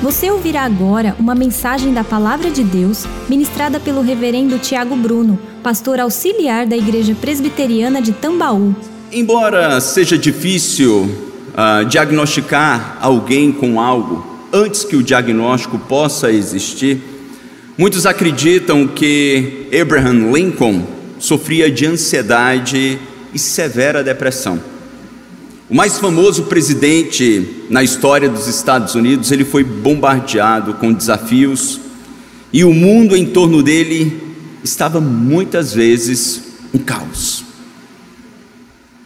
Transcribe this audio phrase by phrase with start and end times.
[0.00, 5.98] Você ouvirá agora uma mensagem da Palavra de Deus ministrada pelo Reverendo Tiago Bruno, pastor
[5.98, 8.76] auxiliar da Igreja Presbiteriana de Tambaú.
[9.10, 17.02] Embora seja difícil uh, diagnosticar alguém com algo antes que o diagnóstico possa existir,
[17.76, 20.84] muitos acreditam que Abraham Lincoln
[21.18, 23.00] sofria de ansiedade
[23.34, 24.77] e severa depressão.
[25.70, 31.78] O mais famoso presidente na história dos Estados Unidos, ele foi bombardeado com desafios
[32.50, 34.18] e o mundo em torno dele
[34.64, 37.44] estava muitas vezes um caos.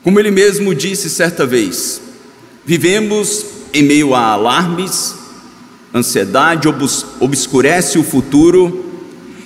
[0.05, 2.01] Como ele mesmo disse certa vez,
[2.65, 5.17] vivemos em meio a alarmes,
[5.93, 8.87] ansiedade obs obscurece o futuro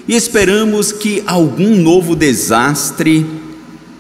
[0.06, 3.25] e esperamos que algum novo desastre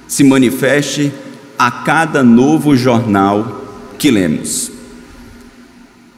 [0.06, 1.10] se manifeste
[1.58, 3.64] a cada novo jornal
[3.98, 4.70] que lemos.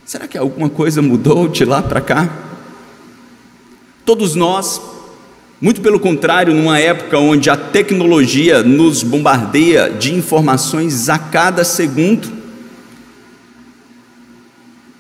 [0.04, 2.28] Será que alguma coisa mudou de lá para cá?
[4.04, 4.80] Todos nós,
[5.60, 12.38] muito pelo contrário, numa época onde a tecnologia nos bombardeia de informações a cada segundo,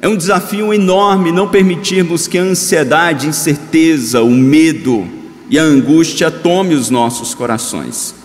[0.00, 5.08] é um desafio enorme não permitirmos que a ansiedade, incerteza, o medo
[5.50, 8.17] e a angústia tome os nossos corações.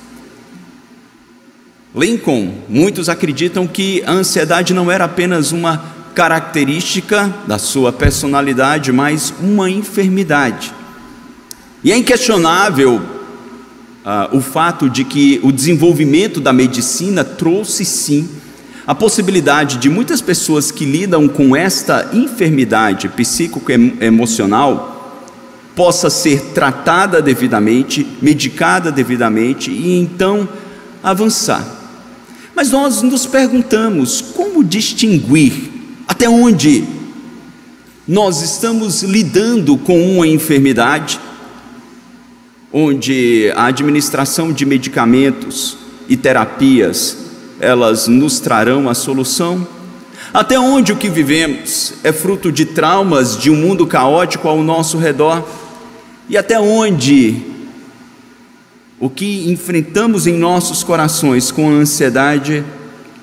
[1.96, 5.78] Lincoln, muitos acreditam que a ansiedade não era apenas uma
[6.16, 10.74] característica da sua personalidade, mas uma enfermidade.
[11.84, 18.28] E é inquestionável uh, o fato de que o desenvolvimento da medicina trouxe sim
[18.88, 25.22] a possibilidade de muitas pessoas que lidam com esta enfermidade psíquico-emocional
[25.76, 30.50] possa ser tratada devidamente, medicada devidamente e então
[31.04, 31.83] avançar.
[32.56, 35.72] Mas nós nos perguntamos como distinguir
[36.08, 36.84] até onde
[38.08, 41.20] nós estamos lidando com uma enfermidade,
[42.72, 47.18] onde a administração de medicamentos e terapias
[47.60, 49.66] elas nos trarão a solução?
[50.34, 54.98] Até onde o que vivemos é fruto de traumas de um mundo caótico ao nosso
[54.98, 55.48] redor?
[56.28, 57.53] E até onde
[59.04, 62.64] o que enfrentamos em nossos corações com ansiedade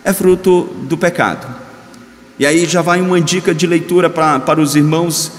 [0.04, 1.46] é fruto do pecado.
[2.38, 5.32] E aí já vai uma dica de leitura para, para os irmãos.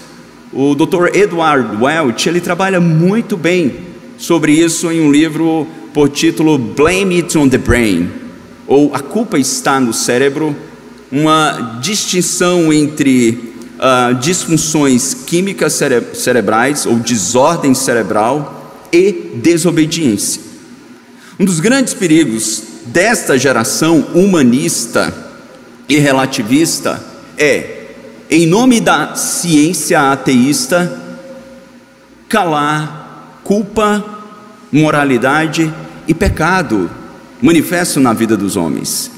[0.52, 1.16] O Dr.
[1.16, 3.82] Edward Welch, ele trabalha muito bem
[4.18, 8.10] sobre isso em um livro por título Blame It on the Brain,
[8.66, 10.56] ou A Culpa Está no Cérebro,
[11.12, 18.58] uma distinção entre uh, disfunções químicas cere cerebrais ou desordem cerebral
[18.92, 20.42] e desobediência.
[21.40, 25.14] Um dos grandes perigos desta geração humanista
[25.88, 27.04] e relativista
[27.38, 27.88] é,
[28.30, 31.02] em nome da ciência ateísta,
[32.30, 34.06] calar culpa,
[34.72, 35.74] moralidade
[36.08, 36.90] e pecado
[37.42, 39.12] manifesto na vida dos homens.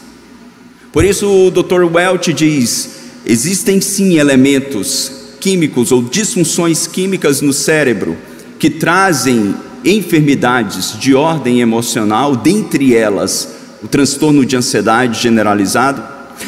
[0.91, 1.83] Por isso o Dr.
[1.83, 2.89] Welch diz:
[3.25, 8.17] existem sim elementos químicos ou disfunções químicas no cérebro
[8.63, 9.53] que trazem
[9.83, 16.01] enfermidades de ordem emocional, dentre elas o transtorno de ansiedade generalizado,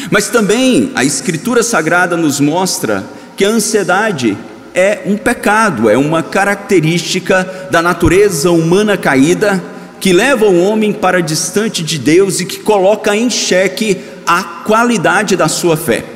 [0.09, 3.03] mas também a Escritura Sagrada nos mostra
[3.35, 4.37] que a ansiedade
[4.73, 9.61] é um pecado, é uma característica da natureza humana caída
[9.99, 15.35] que leva o homem para distante de Deus e que coloca em xeque a qualidade
[15.35, 16.14] da sua fé.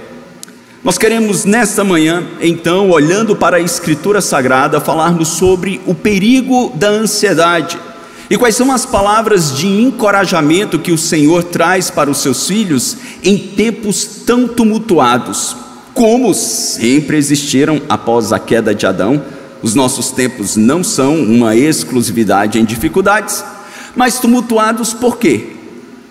[0.82, 6.88] Nós queremos nesta manhã, então, olhando para a Escritura Sagrada, falarmos sobre o perigo da
[6.88, 7.78] ansiedade
[8.30, 12.96] e quais são as palavras de encorajamento que o Senhor traz para os seus filhos
[13.22, 15.54] em tempos tão tumultuados,
[15.94, 19.22] como sempre existiram após a queda de Adão.
[19.62, 23.44] Os nossos tempos não são uma exclusividade em dificuldades,
[23.98, 25.58] mas tumultuados por quê?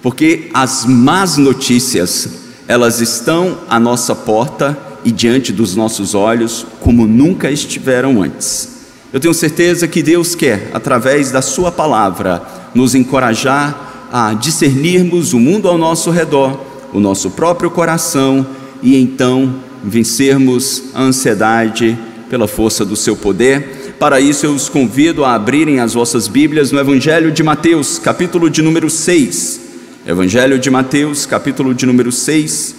[0.03, 7.06] Porque as más notícias elas estão à nossa porta e diante dos nossos olhos como
[7.06, 8.76] nunca estiveram antes.
[9.11, 12.43] Eu tenho certeza que Deus quer, através da Sua palavra,
[12.75, 16.61] nos encorajar a discernirmos o mundo ao nosso redor,
[16.93, 18.47] o nosso próprio coração
[18.82, 21.99] e então vencermos a ansiedade
[22.29, 23.94] pela força do Seu poder.
[23.99, 28.50] Para isso, eu os convido a abrirem as vossas Bíblias no Evangelho de Mateus, capítulo
[28.50, 29.68] de número 6.
[30.08, 32.75] Evangelho de Mateus, capítulo de número 6,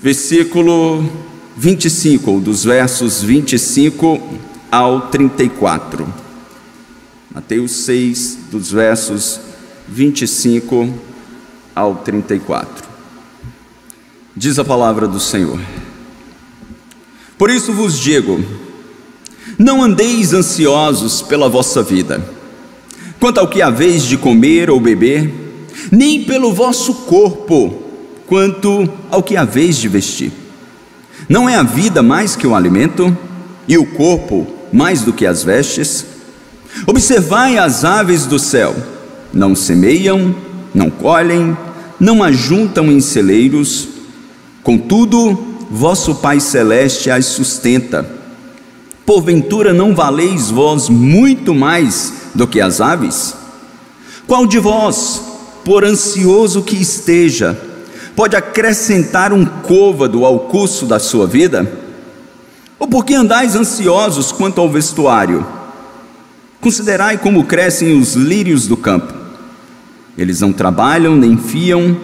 [0.00, 1.04] versículo
[1.56, 4.38] 25, ou dos versos 25
[4.70, 6.06] ao 34.
[7.34, 9.40] Mateus 6, dos versos
[9.88, 10.94] 25
[11.74, 12.84] ao 34.
[14.36, 15.58] Diz a palavra do Senhor:
[17.36, 18.40] Por isso vos digo:
[19.58, 22.24] não andeis ansiosos pela vossa vida,
[23.18, 25.47] quanto ao que haveis de comer ou beber,
[25.90, 27.82] nem pelo vosso corpo,
[28.26, 30.32] quanto ao que haveis de vestir.
[31.28, 33.16] Não é a vida mais que o alimento,
[33.68, 36.06] e o corpo mais do que as vestes?
[36.86, 38.74] Observai as aves do céu:
[39.32, 40.34] não semeiam,
[40.74, 41.56] não colhem,
[42.00, 43.88] não ajuntam em celeiros,
[44.62, 48.16] contudo, vosso Pai Celeste as sustenta.
[49.04, 53.34] Porventura não valeis vós muito mais do que as aves?
[54.26, 55.22] Qual de vós,
[55.68, 57.54] por ansioso que esteja,
[58.16, 61.70] pode acrescentar um côvado ao curso da sua vida?
[62.78, 65.46] Ou por que andais ansiosos quanto ao vestuário?
[66.58, 69.12] Considerai como crescem os lírios do campo.
[70.16, 71.98] Eles não trabalham nem fiam.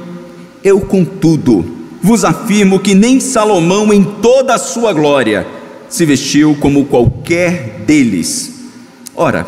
[0.62, 1.64] Eu, contudo,
[2.02, 5.46] vos afirmo que nem Salomão, em toda a sua glória,
[5.88, 8.56] se vestiu como qualquer deles.
[9.17, 9.46] Ora,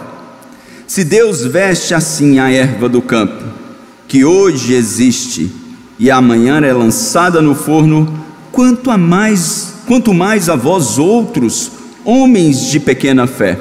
[0.86, 3.65] se Deus veste assim a erva do campo,
[4.08, 5.50] que hoje existe
[5.98, 11.70] e amanhã é lançada no forno, quanto a mais, quanto mais a vós outros,
[12.04, 13.58] homens de pequena fé.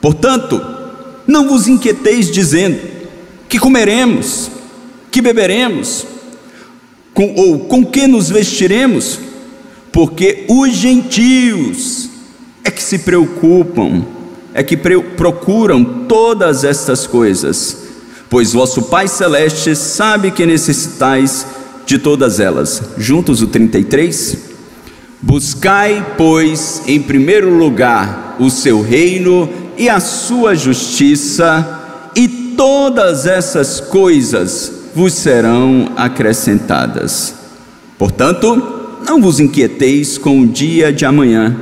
[0.00, 0.60] Portanto,
[1.26, 2.78] não vos inquieteis dizendo:
[3.48, 4.50] que comeremos,
[5.10, 6.06] que beberemos,
[7.12, 9.30] com, ou com que nos vestiremos?
[9.92, 12.08] porque os gentios
[12.64, 14.04] é que se preocupam,
[14.54, 17.89] é que procuram todas estas coisas,
[18.30, 21.44] pois vosso Pai Celeste sabe que necessitais
[21.84, 22.80] de todas elas.
[22.96, 24.38] Juntos o 33.
[25.20, 33.80] Buscai, pois, em primeiro lugar o seu reino e a sua justiça, e todas essas
[33.80, 37.34] coisas vos serão acrescentadas.
[37.98, 41.56] Portanto, não vos inquieteis com o dia de amanhã,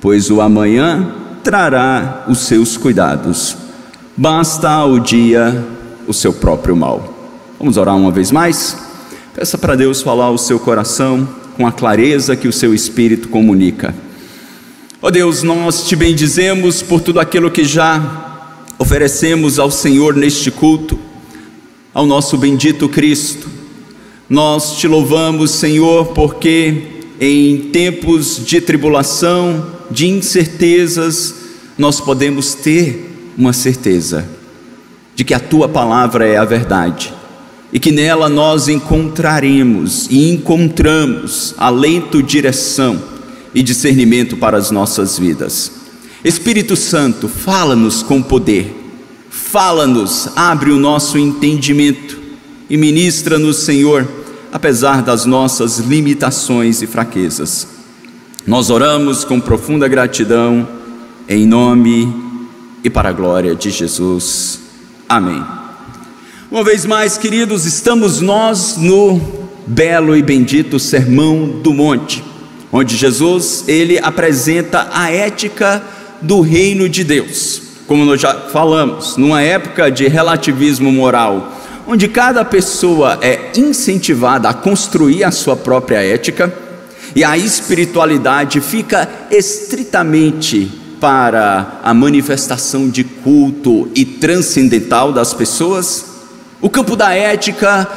[0.00, 3.56] pois o amanhã trará os seus cuidados.
[4.16, 5.64] Basta ao dia
[6.10, 7.32] o seu próprio mal.
[7.58, 8.76] Vamos orar uma vez mais?
[9.34, 13.94] Peça para Deus falar o seu coração com a clareza que o seu espírito comunica.
[15.00, 20.50] Ó oh Deus, nós te bendizemos por tudo aquilo que já oferecemos ao Senhor neste
[20.50, 20.98] culto,
[21.94, 23.60] ao nosso bendito Cristo
[24.30, 31.34] nós te louvamos, Senhor, porque em tempos de tribulação, de incertezas,
[31.76, 34.39] nós podemos ter uma certeza
[35.20, 37.12] de que a tua palavra é a verdade
[37.70, 42.98] e que nela nós encontraremos e encontramos alento, direção
[43.54, 45.72] e discernimento para as nossas vidas.
[46.24, 48.74] Espírito Santo, fala-nos com poder,
[49.28, 52.18] fala-nos, abre o nosso entendimento
[52.70, 54.08] e ministra-nos, Senhor
[54.50, 57.68] apesar das nossas limitações e fraquezas.
[58.46, 60.66] Nós oramos com profunda gratidão,
[61.28, 62.10] em nome
[62.82, 64.59] e para a glória de Jesus.
[65.10, 65.44] Amém.
[66.48, 69.20] Uma vez mais, queridos, estamos nós no
[69.66, 72.22] belo e bendito Sermão do Monte,
[72.70, 75.82] onde Jesus ele apresenta a ética
[76.22, 77.60] do reino de Deus.
[77.88, 81.58] Como nós já falamos, numa época de relativismo moral,
[81.88, 86.54] onde cada pessoa é incentivada a construir a sua própria ética
[87.16, 96.04] e a espiritualidade fica estritamente para a manifestação de culto e transcendental das pessoas,
[96.60, 97.88] o campo da ética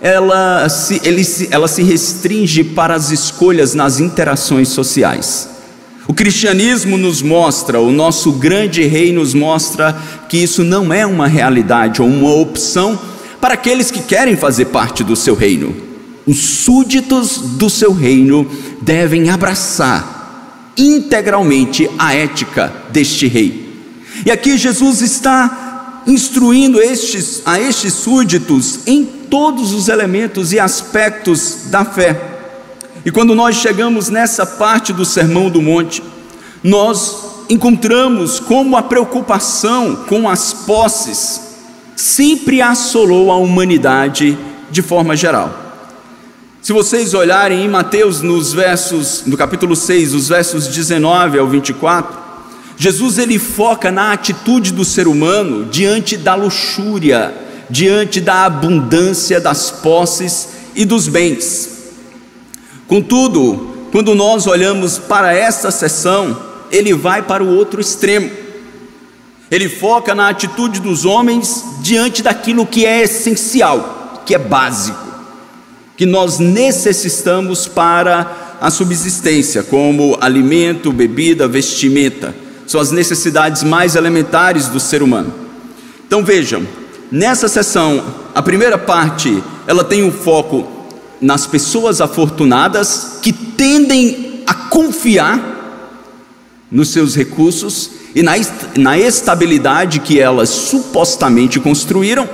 [0.00, 5.48] ela se, ele, ela se restringe para as escolhas nas interações sociais.
[6.06, 9.96] O cristianismo nos mostra, o nosso grande rei nos mostra
[10.28, 12.98] que isso não é uma realidade ou uma opção
[13.40, 15.74] para aqueles que querem fazer parte do seu reino.
[16.26, 18.46] Os súditos do seu reino
[18.82, 20.13] devem abraçar
[20.76, 23.64] integralmente a ética deste rei.
[24.24, 31.66] E aqui Jesus está instruindo estes, a estes súditos em todos os elementos e aspectos
[31.70, 32.20] da fé.
[33.04, 36.02] E quando nós chegamos nessa parte do Sermão do Monte,
[36.62, 41.40] nós encontramos como a preocupação com as posses
[41.96, 44.38] sempre assolou a humanidade
[44.70, 45.63] de forma geral.
[46.64, 52.16] Se vocês olharem em Mateus nos versos, no capítulo 6, os versos 19 ao 24,
[52.74, 57.34] Jesus ele foca na atitude do ser humano diante da luxúria,
[57.68, 61.92] diante da abundância das posses e dos bens.
[62.88, 66.34] Contudo, quando nós olhamos para esta sessão,
[66.70, 68.30] ele vai para o outro extremo.
[69.50, 75.03] Ele foca na atitude dos homens diante daquilo que é essencial, que é básico,
[75.96, 82.34] que nós necessitamos para a subsistência, como alimento, bebida, vestimenta.
[82.66, 85.32] São as necessidades mais elementares do ser humano.
[86.06, 86.66] Então vejam,
[87.10, 88.02] nessa sessão,
[88.34, 90.66] a primeira parte, ela tem um foco
[91.20, 95.52] nas pessoas afortunadas que tendem a confiar
[96.70, 98.32] nos seus recursos e na,
[98.76, 102.28] na estabilidade que elas supostamente construíram.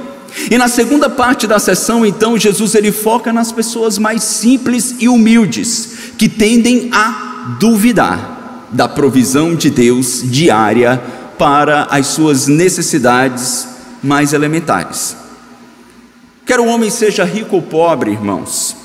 [0.51, 5.09] E na segunda parte da sessão, então, Jesus ele foca nas pessoas mais simples e
[5.09, 11.03] humildes, que tendem a duvidar da provisão de Deus diária
[11.39, 13.67] para as suas necessidades
[14.03, 15.17] mais elementares.
[16.47, 18.77] Quer o homem seja rico ou pobre, irmãos,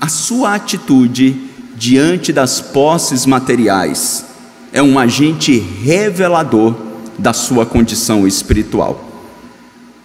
[0.00, 4.24] a sua atitude diante das posses materiais
[4.72, 6.74] é um agente revelador
[7.18, 9.03] da sua condição espiritual.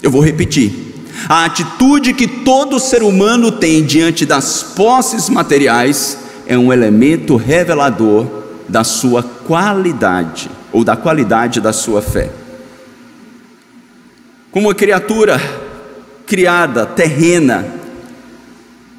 [0.01, 0.89] Eu vou repetir.
[1.27, 8.25] A atitude que todo ser humano tem diante das posses materiais é um elemento revelador
[8.67, 12.31] da sua qualidade ou da qualidade da sua fé.
[14.51, 15.39] Como uma criatura
[16.25, 17.65] criada, terrena,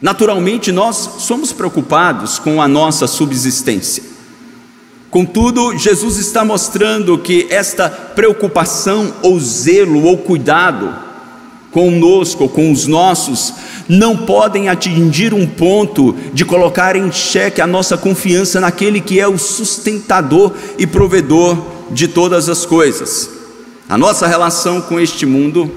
[0.03, 4.10] naturalmente nós somos preocupados com a nossa subsistência.
[5.11, 10.95] Contudo, Jesus está mostrando que esta preocupação, ou zelo, ou cuidado
[11.73, 13.53] conosco, com os nossos,
[13.89, 19.27] não podem atingir um ponto de colocar em xeque a nossa confiança naquele que é
[19.27, 21.59] o sustentador e provedor
[21.91, 23.29] de todas as coisas.
[23.89, 25.69] A nossa relação com este mundo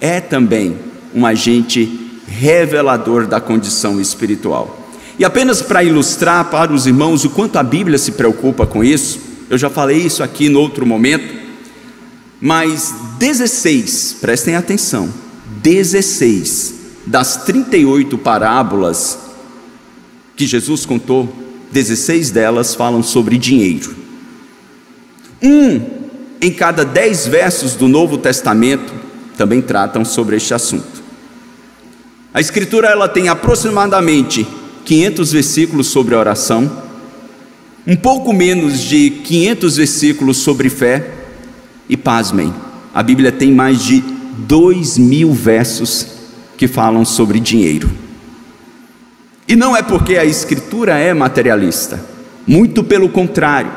[0.00, 0.78] é também
[1.14, 4.83] um agente revelador da condição espiritual.
[5.18, 9.20] E apenas para ilustrar para os irmãos o quanto a Bíblia se preocupa com isso,
[9.48, 11.34] eu já falei isso aqui no outro momento,
[12.40, 15.12] mas 16, prestem atenção,
[15.62, 16.74] 16
[17.06, 19.18] das 38 parábolas
[20.34, 21.32] que Jesus contou,
[21.70, 23.94] 16 delas falam sobre dinheiro.
[25.42, 25.80] Um
[26.40, 28.92] em cada 10 versos do Novo Testamento
[29.36, 31.02] também tratam sobre este assunto.
[32.32, 34.46] A Escritura ela tem aproximadamente
[34.84, 36.70] 500 versículos sobre oração,
[37.86, 41.10] um pouco menos de 500 versículos sobre fé,
[41.88, 42.52] e pasmem,
[42.94, 44.02] a Bíblia tem mais de
[44.38, 46.06] 2 mil versos
[46.56, 47.90] que falam sobre dinheiro.
[49.46, 52.02] E não é porque a Escritura é materialista,
[52.46, 53.70] muito pelo contrário,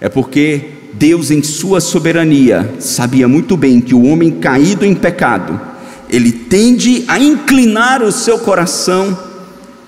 [0.00, 5.60] é porque Deus, em Sua soberania, sabia muito bem que o homem caído em pecado,
[6.08, 9.18] ele tende a inclinar o seu coração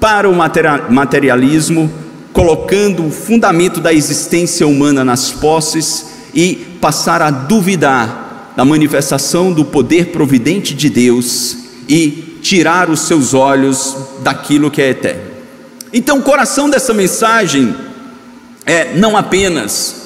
[0.00, 1.90] para o materialismo,
[2.32, 9.64] colocando o fundamento da existência humana nas posses e passar a duvidar da manifestação do
[9.64, 11.56] poder providente de Deus
[11.88, 15.22] e tirar os seus olhos daquilo que é eterno.
[15.92, 17.74] Então, o coração dessa mensagem
[18.66, 19.96] é não apenas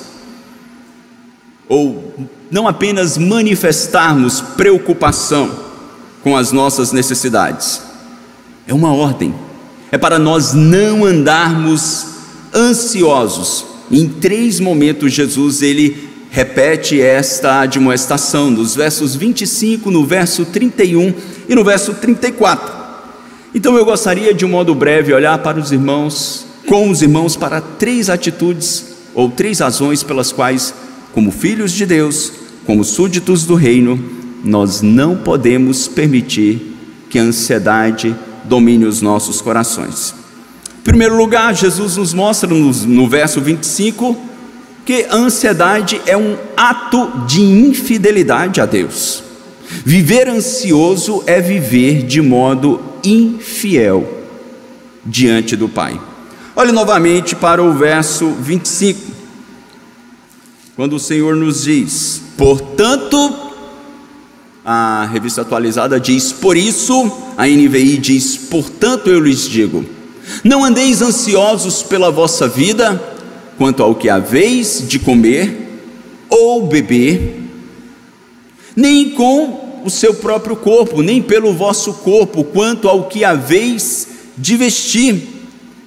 [1.68, 2.14] ou
[2.50, 5.50] não apenas manifestarmos preocupação
[6.22, 7.82] com as nossas necessidades.
[8.66, 9.34] É uma ordem
[9.92, 12.06] é para nós não andarmos
[12.54, 13.66] ansiosos.
[13.90, 21.12] Em três momentos, Jesus ele repete esta admoestação, nos versos 25, no verso 31
[21.46, 22.74] e no verso 34.
[23.54, 27.60] Então eu gostaria de um modo breve olhar para os irmãos, com os irmãos, para
[27.60, 30.72] três atitudes ou três razões pelas quais,
[31.12, 32.32] como filhos de Deus,
[32.64, 34.02] como súditos do reino,
[34.42, 36.76] nós não podemos permitir
[37.10, 38.16] que a ansiedade
[38.52, 40.14] domine os nossos corações.
[40.78, 44.14] Em primeiro lugar, Jesus nos mostra no, no verso 25
[44.84, 49.22] que a ansiedade é um ato de infidelidade a Deus.
[49.86, 54.22] Viver ansioso é viver de modo infiel
[55.02, 55.98] diante do Pai.
[56.54, 59.00] Olhe novamente para o verso 25,
[60.76, 63.41] quando o Senhor nos diz: Portanto,
[64.64, 69.84] a revista atualizada diz: Por isso, a NVI diz: Portanto, eu lhes digo,
[70.44, 73.00] não andeis ansiosos pela vossa vida,
[73.58, 75.80] quanto ao que haveis de comer
[76.28, 77.40] ou beber,
[78.74, 84.56] nem com o seu próprio corpo, nem pelo vosso corpo, quanto ao que haveis de
[84.56, 85.28] vestir.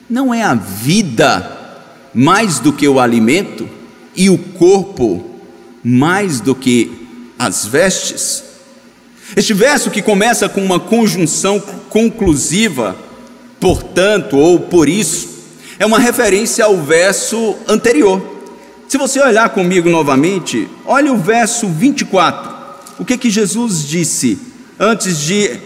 [0.09, 1.51] Não é a vida
[2.13, 3.67] mais do que o alimento,
[4.15, 5.23] e o corpo
[5.83, 6.91] mais do que
[7.37, 8.44] as vestes?
[9.35, 12.95] Este verso que começa com uma conjunção conclusiva,
[13.59, 15.29] portanto, ou por isso,
[15.79, 18.21] é uma referência ao verso anterior.
[18.87, 22.53] Se você olhar comigo novamente, olhe o verso 24.
[22.99, 24.37] O que que Jesus disse
[24.79, 25.59] antes de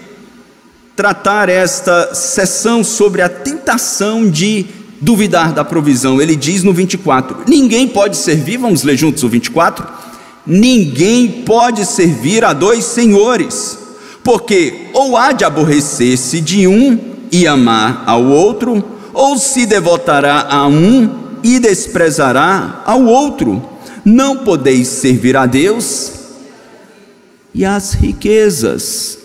[0.96, 4.66] tratar esta sessão sobre a tentação de
[5.00, 6.22] duvidar da provisão.
[6.22, 9.88] Ele diz no 24: Ninguém pode servir, vamos ler juntos o 24?
[10.46, 13.78] Ninguém pode servir a dois senhores,
[14.24, 17.00] porque ou há de aborrecer-se de um
[17.32, 21.10] e amar ao outro, ou se devotará a um
[21.44, 23.62] e desprezará ao outro.
[24.04, 26.12] Não podeis servir a Deus
[27.54, 29.18] e às riquezas.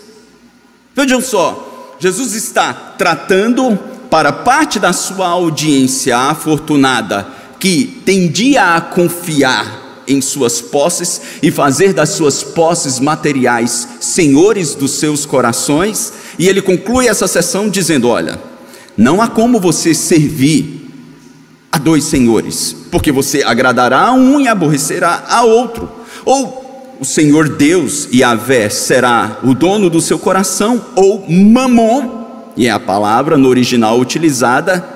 [0.93, 3.77] Vejam só, Jesus está tratando
[4.09, 7.27] para parte da sua audiência afortunada
[7.59, 14.91] que tendia a confiar em suas posses e fazer das suas posses materiais senhores dos
[14.91, 18.39] seus corações, e ele conclui essa sessão dizendo: Olha,
[18.97, 20.89] não há como você servir
[21.71, 25.89] a dois senhores, porque você agradará a um e aborrecerá a outro,
[26.23, 26.65] ou
[26.99, 32.79] o Senhor Deus, Yahvé, será o dono do seu coração, ou Mamon, e é a
[32.79, 34.87] palavra no original utilizada,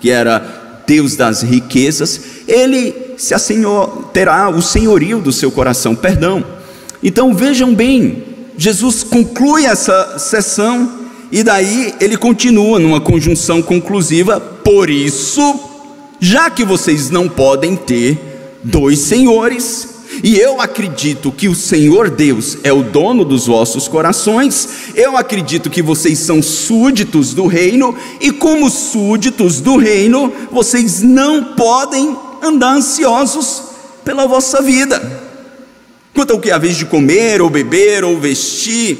[0.00, 6.44] que era Deus das riquezas, ele se assenhor, terá o senhorio do seu coração, perdão.
[7.02, 8.24] Então vejam bem,
[8.56, 15.60] Jesus conclui essa sessão e daí ele continua numa conjunção conclusiva, por isso,
[16.20, 18.18] já que vocês não podem ter
[18.62, 19.95] dois senhores,
[20.26, 25.70] e eu acredito que o Senhor Deus é o dono dos vossos corações, eu acredito
[25.70, 32.72] que vocês são súditos do reino, e como súditos do reino, vocês não podem andar
[32.72, 33.62] ansiosos
[34.04, 35.00] pela vossa vida.
[36.12, 38.98] Quanto ao que é a vez de comer, ou beber, ou vestir,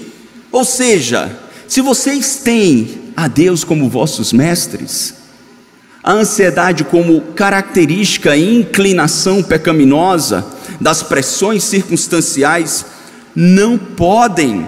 [0.52, 5.12] ou seja, se vocês têm a Deus como vossos mestres,
[6.04, 12.87] a ansiedade como característica e inclinação pecaminosa das pressões circunstanciais,
[13.35, 14.66] não podem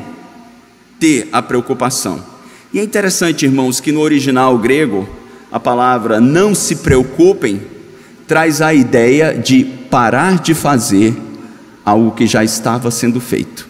[0.98, 2.22] ter a preocupação.
[2.72, 5.08] E é interessante, irmãos, que no original grego,
[5.50, 7.62] a palavra não se preocupem
[8.26, 11.16] traz a ideia de parar de fazer
[11.82, 13.66] algo que já estava sendo feito.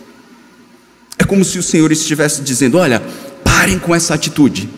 [1.17, 3.01] É como se o Senhor estivesse dizendo: olha,
[3.45, 4.69] parem com essa atitude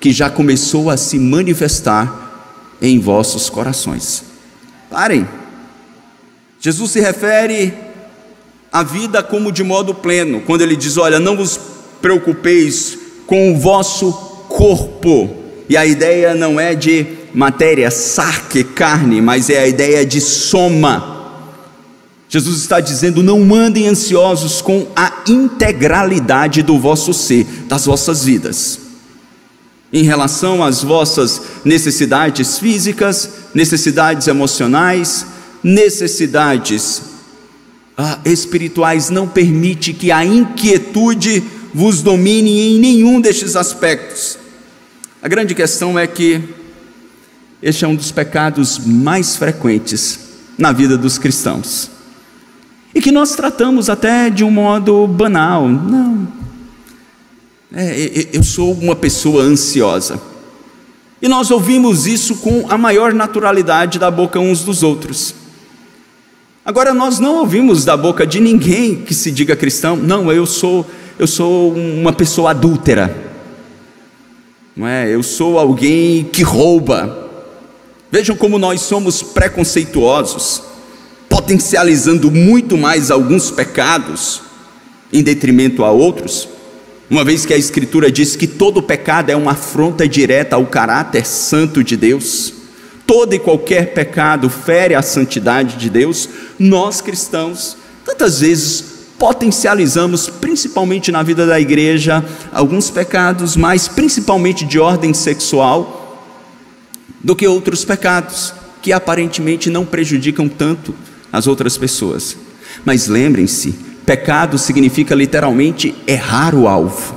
[0.00, 4.24] que já começou a se manifestar em vossos corações.
[4.90, 5.28] Parem.
[6.60, 7.72] Jesus se refere
[8.72, 11.58] à vida como de modo pleno, quando ele diz: Olha, não vos
[12.00, 14.12] preocupeis com o vosso
[14.48, 15.36] corpo.
[15.68, 21.16] E a ideia não é de matéria, sarque, carne, mas é a ideia de soma.
[22.28, 28.88] Jesus está dizendo: não andem ansiosos com a integralidade do vosso ser, das vossas vidas
[29.92, 35.26] em relação às vossas necessidades físicas, necessidades emocionais,
[35.62, 37.02] necessidades
[37.96, 39.10] ah, espirituais.
[39.10, 41.42] Não permite que a inquietude
[41.74, 44.38] vos domine em nenhum destes aspectos.
[45.22, 46.40] A grande questão é que
[47.62, 50.20] este é um dos pecados mais frequentes
[50.56, 51.90] na vida dos cristãos.
[52.94, 55.68] E que nós tratamos até de um modo banal.
[55.68, 56.28] Não,
[57.72, 60.20] é, eu sou uma pessoa ansiosa.
[61.20, 65.34] E nós ouvimos isso com a maior naturalidade da boca uns dos outros.
[66.68, 70.84] Agora nós não ouvimos da boca de ninguém que se diga cristão, não, eu sou
[71.18, 73.16] eu sou uma pessoa adúltera.
[74.76, 75.08] Não é?
[75.08, 77.26] Eu sou alguém que rouba.
[78.12, 80.62] Vejam como nós somos preconceituosos,
[81.26, 84.42] potencializando muito mais alguns pecados
[85.10, 86.50] em detrimento a outros.
[87.08, 91.24] Uma vez que a Escritura diz que todo pecado é uma afronta direta ao caráter
[91.24, 92.52] santo de Deus,
[93.08, 98.84] todo e qualquer pecado fere a santidade de Deus, nós cristãos, tantas vezes
[99.18, 106.22] potencializamos, principalmente na vida da igreja, alguns pecados, mas principalmente de ordem sexual,
[107.24, 110.94] do que outros pecados, que aparentemente não prejudicam tanto
[111.32, 112.36] as outras pessoas.
[112.84, 117.16] Mas lembrem-se, Pecado significa literalmente errar o alvo.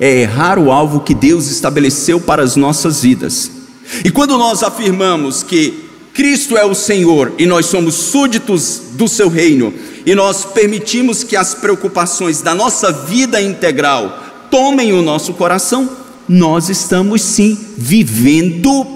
[0.00, 3.57] É errar o alvo que Deus estabeleceu para as nossas vidas.
[4.04, 9.28] E quando nós afirmamos que Cristo é o Senhor e nós somos súditos do seu
[9.28, 9.72] reino,
[10.04, 15.88] e nós permitimos que as preocupações da nossa vida integral tomem o nosso coração,
[16.28, 18.86] nós estamos sim vivendo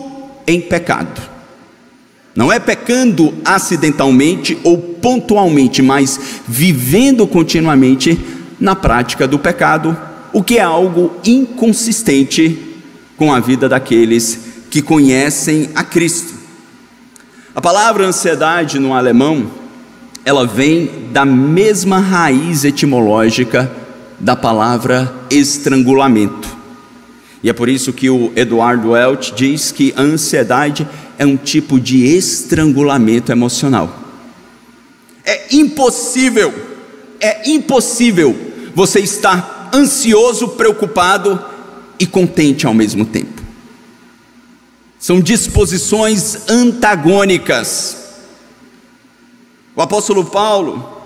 [0.47, 1.21] em pecado.
[2.35, 8.19] Não é pecando acidentalmente ou pontualmente, mas vivendo continuamente
[8.59, 9.97] na prática do pecado,
[10.33, 12.59] o que é algo inconsistente
[13.17, 16.33] com a vida daqueles que conhecem a Cristo.
[17.55, 19.51] A palavra ansiedade no alemão,
[20.25, 23.71] ela vem da mesma raiz etimológica
[24.19, 26.49] da palavra estrangulamento.
[27.43, 31.79] E é por isso que o Eduardo Welch diz que a ansiedade é um tipo
[31.79, 33.95] de estrangulamento emocional.
[35.23, 36.51] É impossível,
[37.21, 38.35] é impossível
[38.75, 41.39] você estar ansioso, preocupado
[41.99, 43.42] e contente ao mesmo tempo.
[45.03, 47.97] São disposições antagônicas.
[49.75, 51.03] O apóstolo Paulo,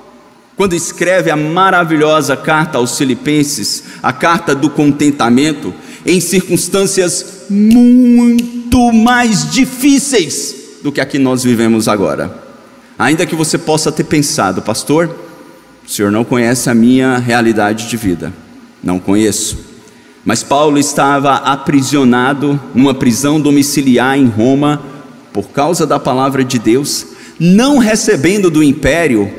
[0.54, 5.72] quando escreve a maravilhosa carta aos Filipenses, a carta do contentamento,
[6.04, 12.38] em circunstâncias muito mais difíceis do que a que nós vivemos agora.
[12.98, 15.08] Ainda que você possa ter pensado, pastor,
[15.86, 18.30] o senhor não conhece a minha realidade de vida.
[18.84, 19.65] Não conheço.
[20.26, 24.82] Mas Paulo estava aprisionado numa prisão domiciliar em Roma
[25.32, 27.06] por causa da palavra de Deus,
[27.38, 29.32] não recebendo do império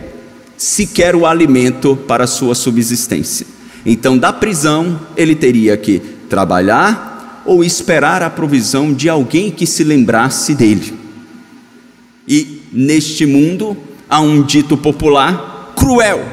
[0.55, 3.45] sequer o alimento para sua subsistência.
[3.85, 9.83] Então, da prisão, ele teria que trabalhar ou esperar a provisão de alguém que se
[9.83, 10.93] lembrasse dele.
[12.25, 13.75] E neste mundo
[14.09, 16.25] há um dito popular cruel,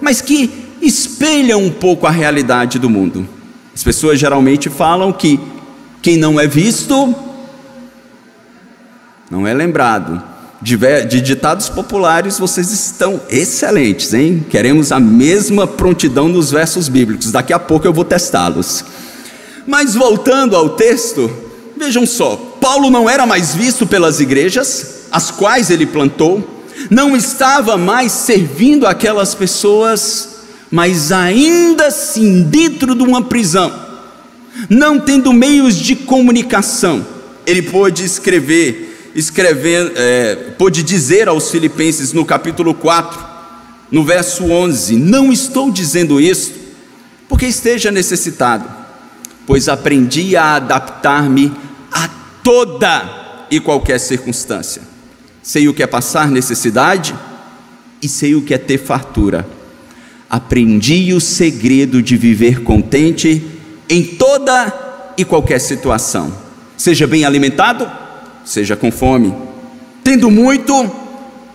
[0.00, 0.50] mas que
[0.82, 3.39] espelha um pouco a realidade do mundo.
[3.80, 5.40] As pessoas geralmente falam que
[6.02, 7.14] quem não é visto
[9.30, 10.22] não é lembrado.
[10.60, 10.76] De,
[11.22, 14.44] ditados populares, vocês estão excelentes, hein?
[14.50, 17.32] Queremos a mesma prontidão nos versos bíblicos.
[17.32, 18.84] Daqui a pouco eu vou testá-los.
[19.66, 21.30] Mas voltando ao texto,
[21.74, 27.78] vejam só: Paulo não era mais visto pelas igrejas, as quais ele plantou, não estava
[27.78, 30.29] mais servindo aquelas pessoas,
[30.70, 33.72] mas ainda assim dentro de uma prisão,
[34.68, 37.06] não tendo meios de comunicação,
[37.46, 43.18] ele pôde escrever, escrever, é, pôde dizer aos Filipenses no capítulo 4,
[43.90, 46.52] no verso 11: Não estou dizendo isso
[47.28, 48.80] porque esteja necessitado
[49.50, 51.52] pois aprendi a adaptar-me
[51.90, 52.08] a
[52.40, 54.80] toda e qualquer circunstância.
[55.42, 57.16] Sei o que é passar necessidade
[58.00, 59.44] e sei o que é ter fartura.
[60.30, 63.44] Aprendi o segredo de viver contente
[63.88, 66.32] em toda e qualquer situação.
[66.76, 67.90] Seja bem alimentado,
[68.44, 69.34] seja com fome,
[70.04, 70.90] tendo muito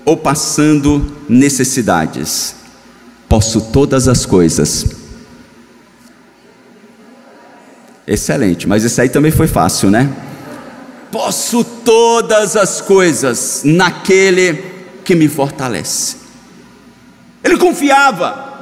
[0.04, 2.56] ou passando necessidades.
[3.28, 5.06] Posso todas as coisas
[8.08, 10.10] Excelente, mas esse aí também foi fácil, né?
[11.12, 14.64] Posso todas as coisas naquele
[15.04, 16.18] que me fortalece.
[17.44, 18.55] Ele confiava,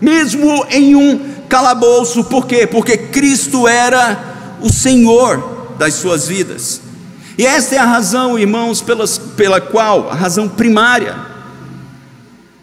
[0.00, 2.66] mesmo em um calabouço, por quê?
[2.66, 6.80] Porque Cristo era o Senhor das suas vidas.
[7.38, 11.14] E esta é a razão, irmãos, pelas, pela qual, a razão primária,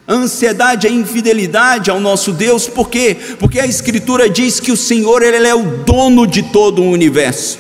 [0.08, 3.16] a ansiedade, a infidelidade ao nosso Deus, por quê?
[3.40, 7.60] Porque a Escritura diz que o Senhor ele é o dono de todo o universo.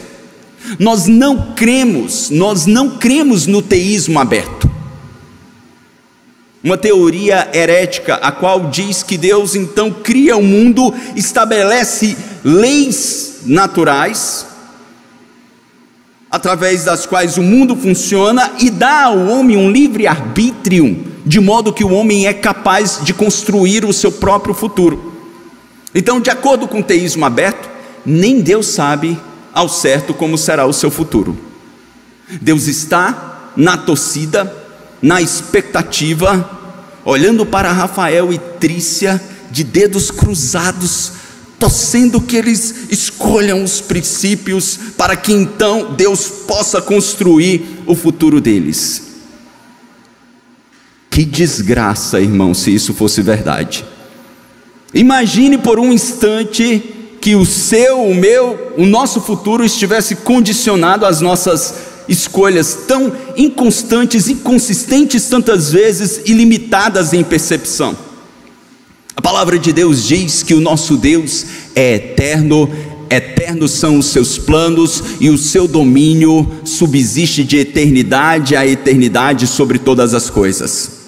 [0.79, 4.72] Nós não cremos, nós não cremos no teísmo aberto.
[6.63, 14.45] Uma teoria herética, a qual diz que Deus então cria o mundo, estabelece leis naturais,
[16.31, 21.73] através das quais o mundo funciona, e dá ao homem um livre arbítrio de modo
[21.73, 25.13] que o homem é capaz de construir o seu próprio futuro.
[25.95, 27.69] Então, de acordo com o teísmo aberto,
[28.05, 29.17] nem Deus sabe
[29.53, 31.37] ao certo como será o seu futuro.
[32.41, 34.62] Deus está na torcida,
[35.03, 36.49] na expectativa,
[37.03, 41.11] olhando para Rafael e Trícia de dedos cruzados,
[41.59, 49.03] torcendo que eles escolham os princípios para que então Deus possa construir o futuro deles.
[51.09, 53.85] Que desgraça, irmão, se isso fosse verdade.
[54.93, 56.81] Imagine por um instante
[57.19, 64.27] que o seu, o meu, o nosso futuro estivesse condicionado às nossas escolhas tão inconstantes,
[64.27, 67.95] inconsistentes tantas vezes e limitadas em percepção.
[69.15, 72.69] A palavra de Deus diz que o nosso Deus é eterno,
[73.09, 79.77] eternos são os seus planos e o seu domínio subsiste de eternidade a eternidade sobre
[79.77, 81.03] todas as coisas.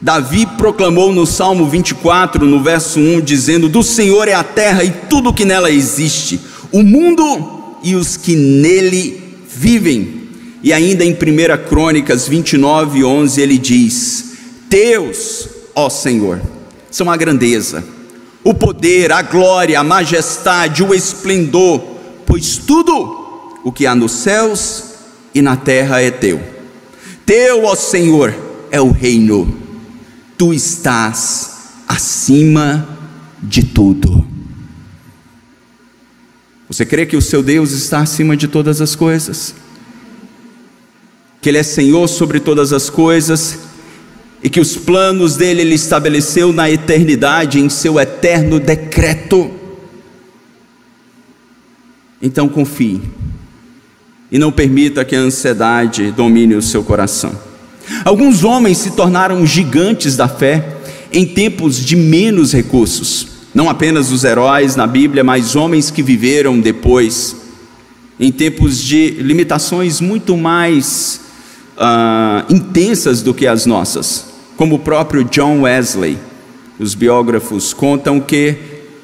[0.00, 4.90] Davi proclamou no Salmo 24, no verso 1, dizendo: Do Senhor é a terra e
[5.08, 10.15] tudo que nela existe, o mundo e os que nele vivem.
[10.62, 14.32] E ainda em 1 Crônicas 29, 11, ele diz:
[14.68, 16.40] Teus, ó Senhor,
[16.90, 17.84] são a grandeza,
[18.42, 21.80] o poder, a glória, a majestade, o esplendor,
[22.24, 24.84] pois tudo o que há nos céus
[25.34, 26.40] e na terra é teu.
[27.24, 28.34] Teu, ó Senhor,
[28.70, 29.66] é o reino
[30.36, 32.86] tu estás acima
[33.42, 34.26] de tudo.
[36.68, 39.54] Você crê que o seu Deus está acima de todas as coisas?
[41.46, 43.60] Que Ele é Senhor sobre todas as coisas
[44.42, 49.52] e que os planos dele Ele estabeleceu na eternidade em seu eterno decreto.
[52.20, 53.00] Então confie
[54.28, 57.30] e não permita que a ansiedade domine o seu coração.
[58.04, 60.78] Alguns homens se tornaram gigantes da fé
[61.12, 63.28] em tempos de menos recursos.
[63.54, 67.36] Não apenas os heróis na Bíblia, mas homens que viveram depois,
[68.18, 71.24] em tempos de limitações muito mais
[71.76, 76.18] uh, intensas do que as nossas, como o próprio John Wesley.
[76.78, 78.56] Os biógrafos contam que,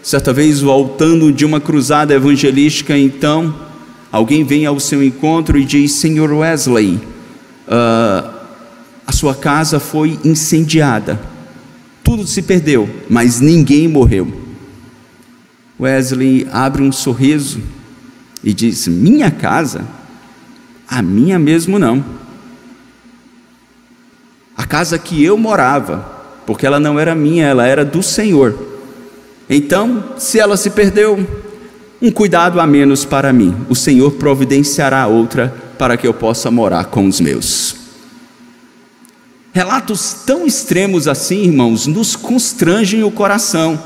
[0.03, 3.55] certa vez voltando de uma cruzada evangelística, então,
[4.11, 7.01] alguém vem ao seu encontro e diz: Senhor Wesley,
[7.67, 8.31] uh,
[9.07, 11.21] a sua casa foi incendiada,
[12.05, 14.41] tudo se perdeu, mas ninguém morreu.
[15.81, 17.61] Wesley abre um sorriso
[18.45, 19.85] e diz: Minha casa?
[20.87, 22.22] A minha mesmo não.
[24.57, 26.05] A casa que eu morava,
[26.47, 28.55] porque ela não era minha, ela era do Senhor.
[29.49, 31.27] Então, se ela se perdeu,
[32.01, 33.55] um cuidado a menos para mim.
[33.69, 37.77] O Senhor providenciará outra para que eu possa morar com os meus.
[39.53, 43.79] Relatos tão extremos assim, irmãos, nos constrangem o coração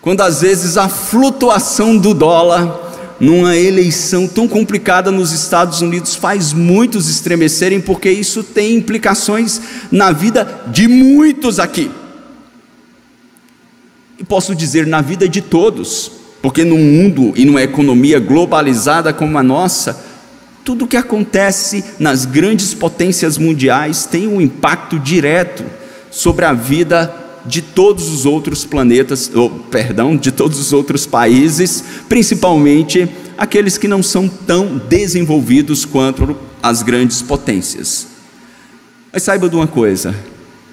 [0.00, 2.89] quando às vezes a flutuação do dólar
[3.20, 9.60] numa eleição tão complicada nos Estados Unidos faz muitos estremecerem, porque isso tem implicações
[9.92, 11.90] na vida de muitos aqui.
[14.18, 19.36] E posso dizer na vida de todos, porque num mundo e numa economia globalizada como
[19.36, 20.02] a nossa,
[20.64, 25.64] tudo que acontece nas grandes potências mundiais tem um impacto direto
[26.10, 27.14] sobre a vida
[27.46, 33.88] de todos os outros planetas, ou, perdão, de todos os outros países, principalmente aqueles que
[33.88, 38.06] não são tão desenvolvidos quanto as grandes potências.
[39.12, 40.14] Mas saiba de uma coisa: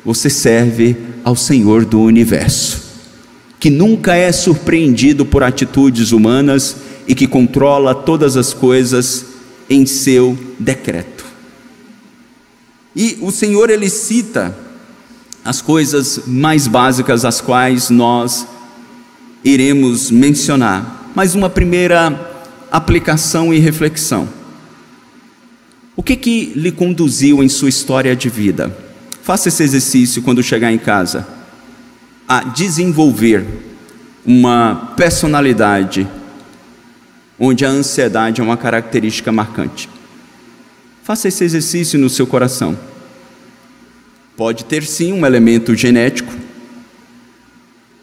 [0.03, 2.81] você serve ao Senhor do universo,
[3.59, 6.77] que nunca é surpreendido por atitudes humanas
[7.07, 9.25] e que controla todas as coisas
[9.69, 11.25] em seu decreto.
[12.95, 14.57] E o Senhor ele cita
[15.47, 18.45] as coisas mais básicas as quais nós
[19.45, 21.09] iremos mencionar.
[21.15, 24.27] Mas uma primeira aplicação e reflexão.
[25.95, 28.75] O que que lhe conduziu em sua história de vida?
[29.23, 31.25] Faça esse exercício quando chegar em casa
[32.27, 33.45] a desenvolver
[34.25, 36.05] uma personalidade
[37.39, 39.87] onde a ansiedade é uma característica marcante.
[41.03, 42.77] Faça esse exercício no seu coração.
[44.37, 46.31] Pode ter sim um elemento genético,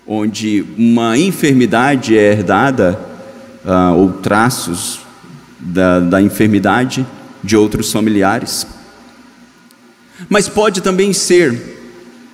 [0.04, 2.98] onde uma enfermidade é herdada,
[3.64, 4.98] uh, ou traços
[5.60, 7.06] da, da enfermidade
[7.42, 8.66] de outros familiares.
[10.28, 11.56] Mas pode também ser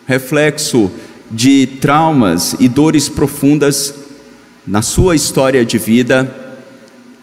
[0.06, 0.90] reflexo
[1.30, 3.94] de traumas e dores profundas
[4.66, 6.34] na sua história de vida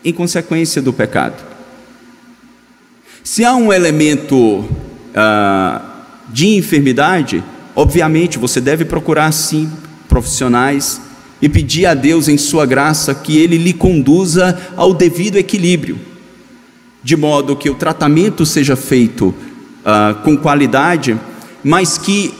[0.05, 1.43] em consequência do pecado.
[3.23, 5.86] Se há um elemento uh,
[6.29, 7.43] de enfermidade,
[7.75, 9.71] obviamente você deve procurar sim
[10.07, 11.01] profissionais
[11.41, 15.99] e pedir a Deus em sua graça que ele lhe conduza ao devido equilíbrio,
[17.03, 21.17] de modo que o tratamento seja feito uh, com qualidade,
[21.63, 22.33] mas que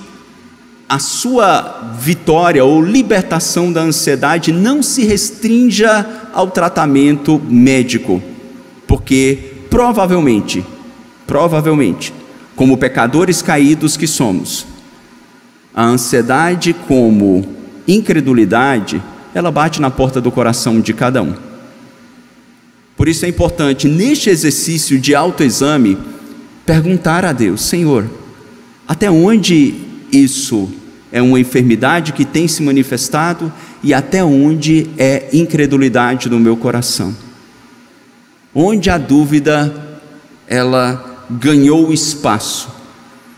[0.90, 8.24] a sua vitória ou libertação da ansiedade não se restrinja ao tratamento médico,
[8.88, 9.38] porque
[9.70, 10.66] provavelmente,
[11.26, 12.14] provavelmente,
[12.58, 14.66] como pecadores caídos que somos.
[15.74, 17.48] A ansiedade, como
[17.88, 19.02] incredulidade,
[19.34, 21.36] ela bate na porta do coração de cada um.
[22.98, 26.00] Por isso é importante, neste exercício de autoexame,
[26.66, 28.10] perguntar a Deus: Senhor,
[28.88, 29.76] até onde
[30.12, 30.68] isso
[31.12, 37.16] é uma enfermidade que tem se manifestado e até onde é incredulidade no meu coração?
[38.54, 40.02] Onde a dúvida
[40.48, 42.70] ela ganhou espaço,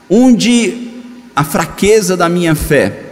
[0.10, 0.89] onde
[1.36, 3.04] a fraqueza da minha fé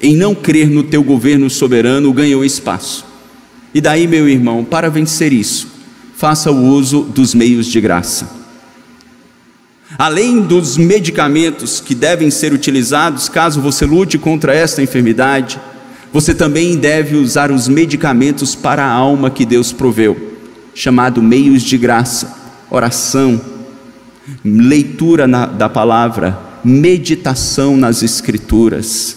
[0.00, 3.04] em não crer no teu governo soberano ganhou espaço.
[3.72, 5.68] E daí, meu irmão, para vencer isso,
[6.16, 8.28] faça o uso dos meios de graça.
[9.98, 15.60] Além dos medicamentos que devem ser utilizados caso você lute contra esta enfermidade,
[16.12, 20.38] você também deve usar os medicamentos para a alma que Deus proveu,
[20.74, 22.34] chamado meios de graça,
[22.70, 23.40] oração,
[24.44, 29.16] leitura na, da palavra, meditação nas Escrituras,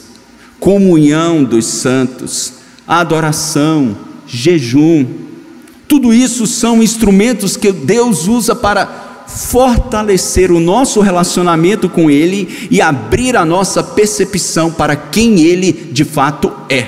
[0.59, 2.53] comunhão dos santos,
[2.87, 3.95] adoração,
[4.27, 5.05] jejum.
[5.87, 12.81] Tudo isso são instrumentos que Deus usa para fortalecer o nosso relacionamento com Ele e
[12.81, 16.87] abrir a nossa percepção para quem Ele de fato é.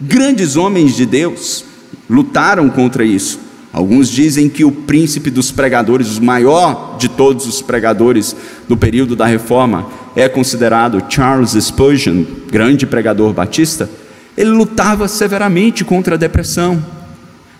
[0.00, 1.64] Grandes homens de Deus
[2.08, 3.38] lutaram contra isso.
[3.72, 8.34] Alguns dizem que o príncipe dos pregadores, o maior de todos os pregadores
[8.68, 13.88] do período da reforma, é considerado Charles Spurgeon, grande pregador batista.
[14.36, 16.84] Ele lutava severamente contra a depressão,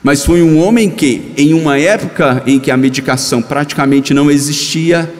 [0.02, 5.12] mas foi um homem que, em uma época em que a medicação praticamente não existia,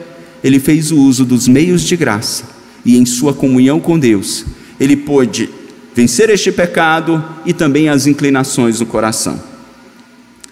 [0.43, 2.43] ele fez o uso dos meios de graça
[2.83, 4.45] e, em sua comunhão com Deus,
[4.77, 5.49] ele pôde
[5.95, 9.50] vencer este pecado e também as inclinações do coração.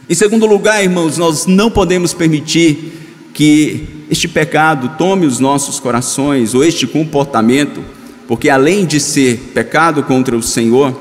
[0.09, 6.55] Em segundo lugar, irmãos, nós não podemos permitir que este pecado tome os nossos corações,
[6.55, 7.79] ou este comportamento,
[8.27, 10.99] porque além de ser pecado contra o Senhor,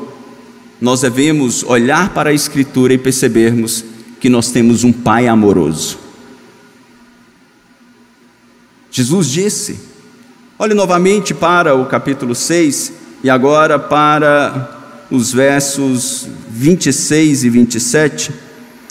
[0.79, 3.83] nós devemos olhar para a Escritura e percebermos
[4.21, 5.99] que nós temos um Pai amoroso.
[8.91, 9.81] Jesus disse,
[10.59, 12.93] olhe novamente para o capítulo 6
[13.25, 18.48] e agora para os versos 26 e 27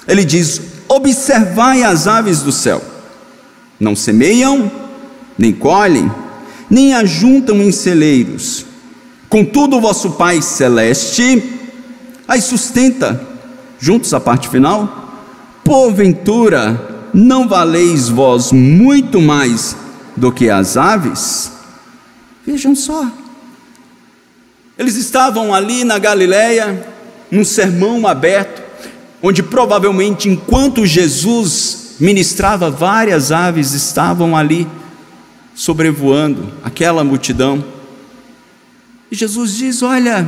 [0.07, 2.81] ele diz: Observai as aves do céu,
[3.79, 4.71] não semeiam,
[5.37, 6.11] nem colhem,
[6.69, 8.65] nem ajuntam em celeiros,
[9.29, 11.57] contudo, vosso Pai celeste
[12.27, 13.25] as sustenta.
[13.79, 15.21] Juntos a parte final:
[15.63, 19.75] Porventura, não valeis vós muito mais
[20.15, 21.51] do que as aves?
[22.45, 23.07] Vejam só.
[24.77, 26.87] Eles estavam ali na Galileia,
[27.31, 28.61] num sermão aberto,
[29.21, 34.67] onde provavelmente enquanto Jesus ministrava, várias aves estavam ali
[35.55, 37.63] sobrevoando aquela multidão.
[39.11, 40.27] E Jesus diz: Olha,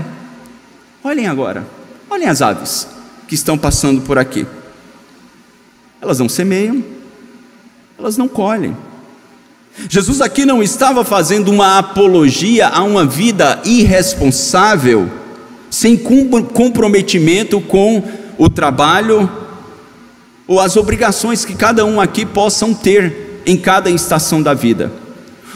[1.03, 1.67] olhem agora,
[2.09, 2.87] olhem as aves
[3.27, 4.47] que estão passando por aqui.
[6.01, 6.83] Elas não semeiam,
[7.97, 8.75] elas não colhem.
[9.87, 15.09] Jesus aqui não estava fazendo uma apologia a uma vida irresponsável,
[15.69, 18.03] sem comprometimento com
[18.39, 19.29] o trabalho
[20.47, 24.91] ou as obrigações que cada um aqui possam ter em cada estação da vida.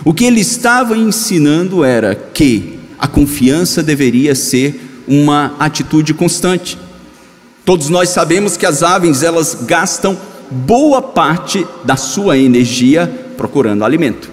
[0.04, 6.78] O que ele estava ensinando era que a confiança deveria ser uma atitude constante.
[7.64, 10.18] Todos nós sabemos que as aves elas gastam
[10.52, 14.30] boa parte da sua energia procurando alimento.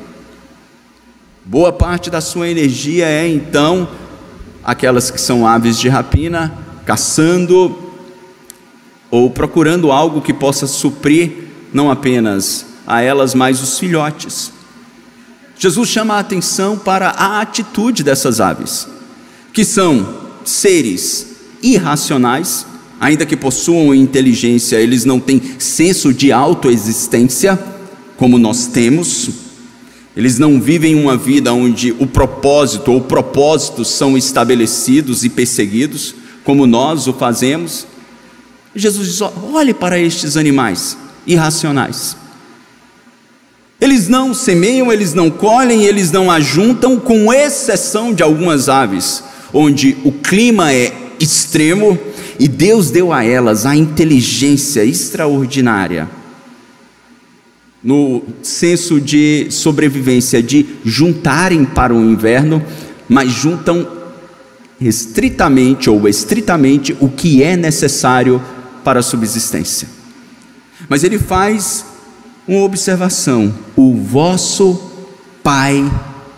[1.45, 3.89] Boa parte da sua energia é então
[4.63, 6.53] aquelas que são aves de rapina,
[6.85, 7.90] caçando
[9.11, 14.53] ou procurando algo que possa suprir não apenas a elas, mas os filhotes.
[15.59, 18.89] Jesus chama a atenção para a atitude dessas aves,
[19.53, 22.67] que são seres irracionais,
[22.99, 27.59] ainda que possuam inteligência, eles não têm senso de autoexistência,
[28.17, 29.31] como nós temos.
[30.17, 36.67] Eles não vivem uma vida onde o propósito ou propósitos são estabelecidos e perseguidos, como
[36.67, 37.87] nós o fazemos.
[38.75, 42.17] Jesus diz: olhe para estes animais irracionais.
[43.81, 49.97] Eles não semeiam, eles não colhem, eles não ajuntam, com exceção de algumas aves, onde
[50.05, 51.99] o clima é extremo
[52.39, 56.09] e Deus deu a elas a inteligência extraordinária,
[57.83, 62.63] no senso de sobrevivência, de juntarem para o inverno,
[63.09, 63.87] mas juntam
[64.81, 68.43] estritamente ou estritamente o que é necessário
[68.85, 69.89] para a subsistência.
[70.89, 71.85] Mas ele faz
[72.47, 74.91] uma observação: o vosso
[75.43, 75.91] Pai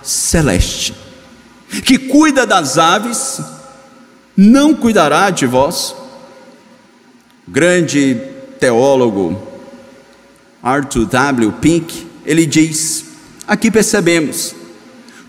[0.03, 0.95] Celeste,
[1.85, 3.41] que cuida das aves,
[4.37, 5.95] não cuidará de vós?
[7.47, 8.21] O grande
[8.61, 9.41] teólogo
[10.63, 11.53] Arthur W.
[11.61, 13.05] Pink, ele diz:
[13.47, 14.55] aqui percebemos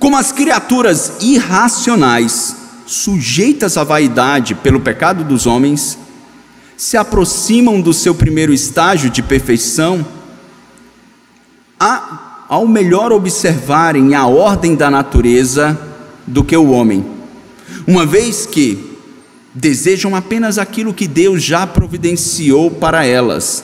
[0.04, 5.98] como as criaturas irracionais, sujeitas à vaidade pelo pecado dos homens,
[6.84, 10.06] se aproximam do seu primeiro estágio de perfeição,
[11.80, 15.80] a, ao melhor observarem a ordem da natureza
[16.28, 17.06] do que o homem,
[17.88, 18.98] uma vez que
[19.54, 23.64] desejam apenas aquilo que Deus já providenciou para elas,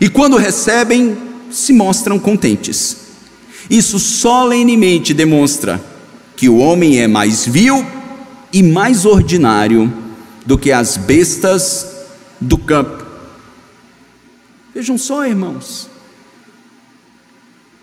[0.00, 1.18] e quando recebem,
[1.50, 2.96] se mostram contentes.
[3.68, 5.78] Isso solenemente demonstra
[6.34, 7.84] que o homem é mais vil
[8.50, 9.92] e mais ordinário
[10.46, 11.97] do que as bestas
[12.40, 13.04] do campo.
[14.74, 15.88] Vejam só, irmãos,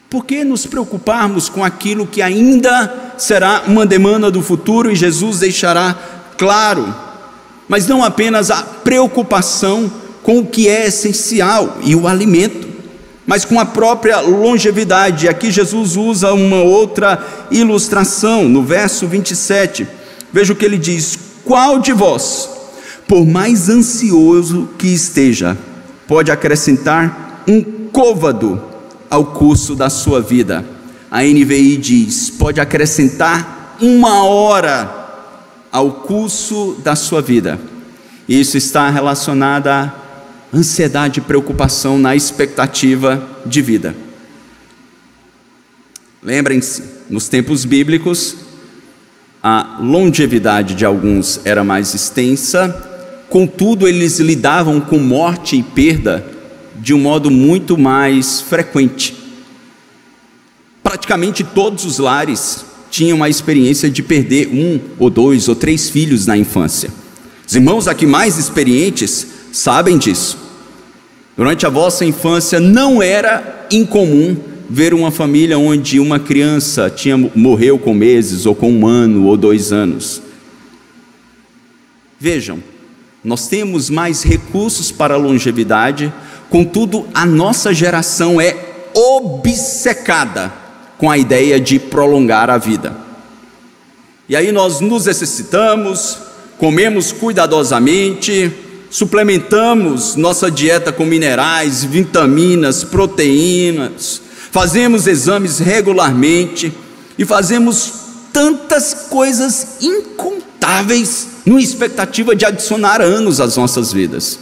[0.10, 5.40] por que nos preocuparmos com aquilo que ainda será uma demanda do futuro e Jesus
[5.40, 5.96] deixará
[6.38, 6.96] claro,
[7.68, 9.92] mas não apenas a preocupação
[10.24, 12.68] com o que é essencial e o alimento,
[13.28, 15.28] mas com a própria longevidade.
[15.28, 19.88] Aqui Jesus usa uma outra ilustração no verso 27.
[20.32, 22.50] Veja o que ele diz: Qual de vós,
[23.08, 25.58] por mais ansioso que esteja,
[26.08, 28.62] pode acrescentar um côvado
[29.10, 30.66] ao curso da sua vida?
[31.10, 35.06] A NVI diz: pode acrescentar uma hora
[35.72, 37.60] ao curso da sua vida.
[38.28, 39.94] Isso está relacionado a
[40.54, 43.96] ansiedade e preocupação na expectativa de vida.
[46.24, 48.38] Lembrem-se, nos tempos bíblicos,
[49.44, 52.95] a longevidade de alguns era mais extensa,
[53.36, 56.26] contudo, eles lidavam com morte e perda
[56.78, 59.14] de um modo muito mais frequente.
[60.82, 66.26] Praticamente todos os lares tinham a experiência de perder um ou dois ou três filhos
[66.26, 66.90] na infância.
[67.46, 70.38] Os irmãos aqui mais experientes sabem disso.
[71.36, 74.38] Durante a vossa infância não era incomum
[74.70, 79.36] ver uma família onde uma criança tinha, morreu com meses, ou com um ano, ou
[79.36, 80.22] dois anos.
[82.18, 82.64] Vejam,
[83.26, 86.14] nós temos mais recursos para a longevidade,
[86.48, 88.56] contudo, a nossa geração é
[88.94, 90.54] obcecada
[91.00, 92.96] com a ideia de prolongar a vida.
[94.30, 96.20] E aí nós nos exercitamos,
[96.60, 98.54] comemos cuidadosamente,
[98.92, 104.22] suplementamos nossa dieta com minerais, vitaminas, proteínas,
[104.52, 106.72] fazemos exames regularmente
[107.18, 107.92] e fazemos
[108.32, 110.45] tantas coisas incontáveis
[111.46, 114.40] numa expectativa de adicionar anos às nossas vidas.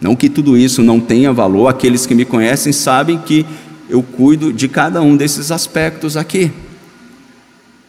[0.00, 3.46] Não que tudo isso não tenha valor, aqueles que me conhecem sabem que
[3.88, 6.50] eu cuido de cada um desses aspectos aqui.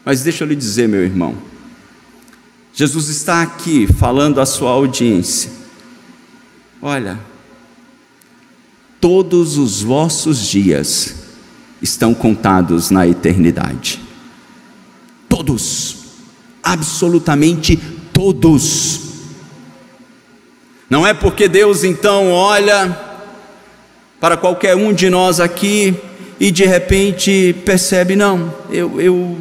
[0.05, 1.35] Mas deixa eu lhe dizer, meu irmão,
[2.73, 5.57] Jesus está aqui falando à sua audiência
[6.81, 7.19] Olha,
[9.01, 11.15] todos os vossos dias
[11.81, 13.99] estão contados na eternidade.
[15.27, 15.96] Todos,
[16.67, 17.77] absolutamente
[18.13, 18.99] todos.
[20.89, 22.97] Não é porque Deus então olha
[24.19, 25.95] para qualquer um de nós aqui
[26.39, 29.37] e de repente percebe, não, eu, eu,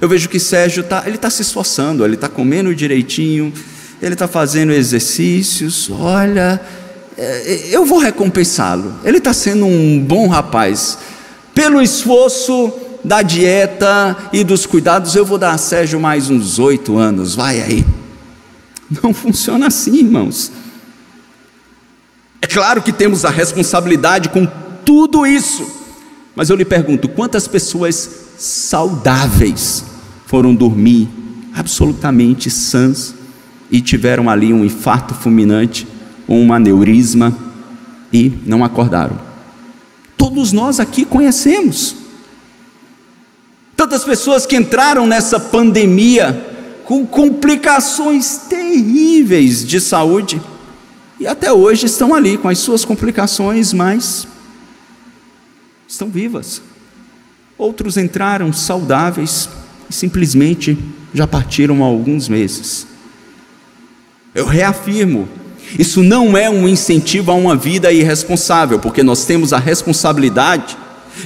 [0.00, 3.52] eu vejo que Sérgio tá, ele está se esforçando, ele está comendo direitinho,
[4.00, 6.60] ele está fazendo exercícios, olha,
[7.16, 8.94] é, eu vou recompensá-lo.
[9.04, 10.98] Ele está sendo um bom rapaz.
[11.54, 12.72] Pelo esforço
[13.04, 17.60] da dieta e dos cuidados, eu vou dar a Sérgio mais uns oito anos, vai
[17.60, 17.84] aí.
[19.02, 20.50] Não funciona assim, irmãos.
[22.42, 24.46] É claro que temos a responsabilidade com
[24.84, 25.66] tudo isso,
[26.34, 29.84] mas eu lhe pergunto: quantas pessoas saudáveis
[30.26, 31.08] foram dormir
[31.54, 33.14] absolutamente sãs
[33.70, 35.86] e tiveram ali um infarto fulminante
[36.26, 37.36] ou um aneurisma
[38.12, 39.18] e não acordaram.
[40.16, 41.94] Todos nós aqui conhecemos.
[43.80, 50.38] Tantas pessoas que entraram nessa pandemia com complicações terríveis de saúde
[51.18, 54.28] e até hoje estão ali com as suas complicações, mas
[55.88, 56.60] estão vivas.
[57.56, 59.48] Outros entraram saudáveis
[59.88, 60.76] e simplesmente
[61.14, 62.86] já partiram há alguns meses.
[64.34, 65.26] Eu reafirmo,
[65.78, 70.76] isso não é um incentivo a uma vida irresponsável, porque nós temos a responsabilidade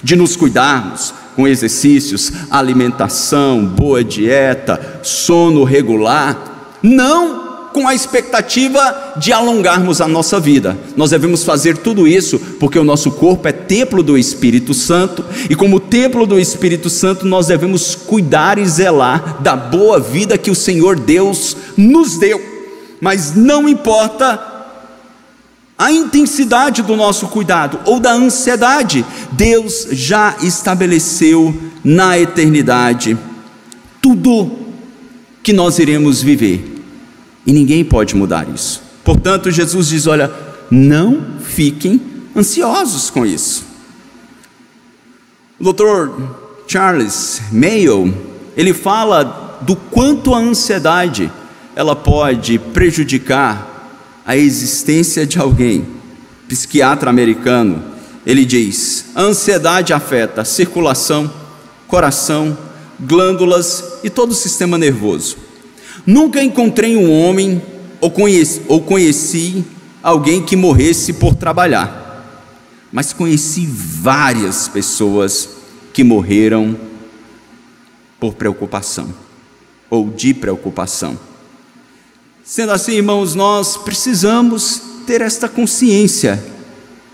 [0.05, 9.33] de nos cuidarmos com exercícios, alimentação, boa dieta, sono regular, não com a expectativa de
[9.33, 10.79] alongarmos a nossa vida.
[10.97, 15.57] Nós devemos fazer tudo isso porque o nosso corpo é templo do Espírito Santo e,
[15.57, 20.55] como templo do Espírito Santo, nós devemos cuidar e zelar da boa vida que o
[20.55, 22.55] Senhor Deus nos deu
[23.05, 24.54] mas não importa
[25.77, 33.19] a intensidade do nosso cuidado ou da ansiedade, Deus já estabeleceu na eternidade
[34.01, 34.51] tudo
[35.43, 36.83] que nós iremos viver
[37.47, 38.83] e ninguém pode mudar isso.
[39.03, 40.33] Portanto, Jesus diz: olha,
[40.71, 42.01] não fiquem
[42.37, 43.65] ansiosos com isso.
[45.59, 46.11] O Dr.
[46.67, 48.13] Charles Mayo
[48.57, 51.31] ele fala do quanto a ansiedade
[51.75, 53.74] ela pode prejudicar
[54.25, 55.87] a existência de alguém.
[56.49, 57.83] Psiquiatra americano,
[58.27, 61.33] ele diz: ansiedade afeta circulação,
[61.87, 62.57] coração,
[63.01, 65.37] glândulas e todo o sistema nervoso.
[66.07, 67.63] Nunca encontrei um homem
[68.01, 69.65] ou conheci, ou conheci
[70.03, 72.51] alguém que morresse por trabalhar,
[72.93, 75.49] mas conheci várias pessoas
[75.93, 76.77] que morreram
[78.21, 79.15] por preocupação
[79.89, 81.19] ou de preocupação.
[82.47, 86.45] Sendo assim, irmãos, nós precisamos ter esta consciência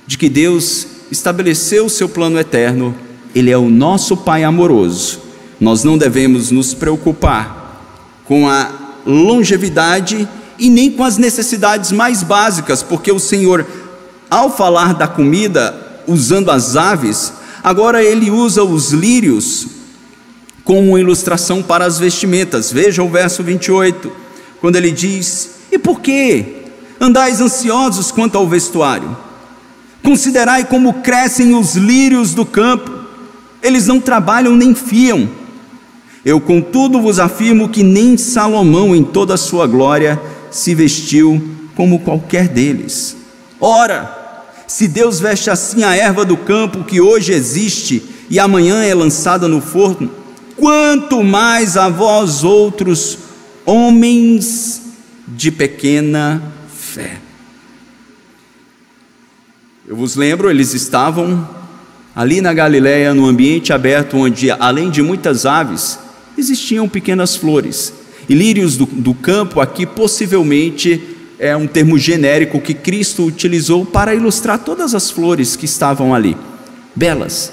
[0.05, 2.93] de que Deus estabeleceu o seu plano eterno,
[3.33, 5.21] Ele é o nosso Pai amoroso.
[5.61, 7.81] Nós não devemos nos preocupar
[8.25, 8.73] com a
[9.07, 10.29] longevidade
[10.59, 13.65] e nem com as necessidades mais básicas, porque o Senhor,
[14.29, 19.69] ao falar da comida, usando as aves, agora ele usa os lírios
[20.65, 22.73] como ilustração para as vestimentas.
[22.73, 24.19] Veja o verso 28,
[24.61, 26.65] quando ele diz: E por que
[27.01, 29.17] andais ansiosos quanto ao vestuário?
[30.03, 32.91] Considerai como crescem os lírios do campo,
[33.63, 35.29] eles não trabalham nem fiam.
[36.25, 41.43] Eu, contudo, vos afirmo que nem Salomão, em toda a sua glória, se vestiu
[41.75, 43.17] como qualquer deles.
[43.59, 44.19] Ora,
[44.67, 49.49] se Deus veste assim a erva do campo que hoje existe e amanhã é lançada
[49.49, 50.11] no forno,
[50.57, 53.19] quanto mais a vós outros,
[53.65, 54.83] homens
[55.27, 57.19] de pequena fé.
[59.87, 61.49] Eu vos lembro, eles estavam
[62.15, 65.99] ali na Galiléia, no ambiente aberto, onde, além de muitas aves,
[66.37, 67.93] existiam pequenas flores.
[68.29, 71.01] E lírios do, do campo aqui possivelmente
[71.39, 76.37] é um termo genérico que Cristo utilizou para ilustrar todas as flores que estavam ali,
[76.95, 77.53] belas,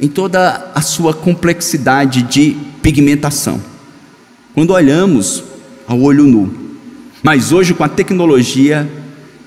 [0.00, 3.71] em toda a sua complexidade de pigmentação.
[4.54, 5.42] Quando olhamos
[5.86, 6.52] ao olho nu,
[7.22, 8.90] mas hoje com a tecnologia,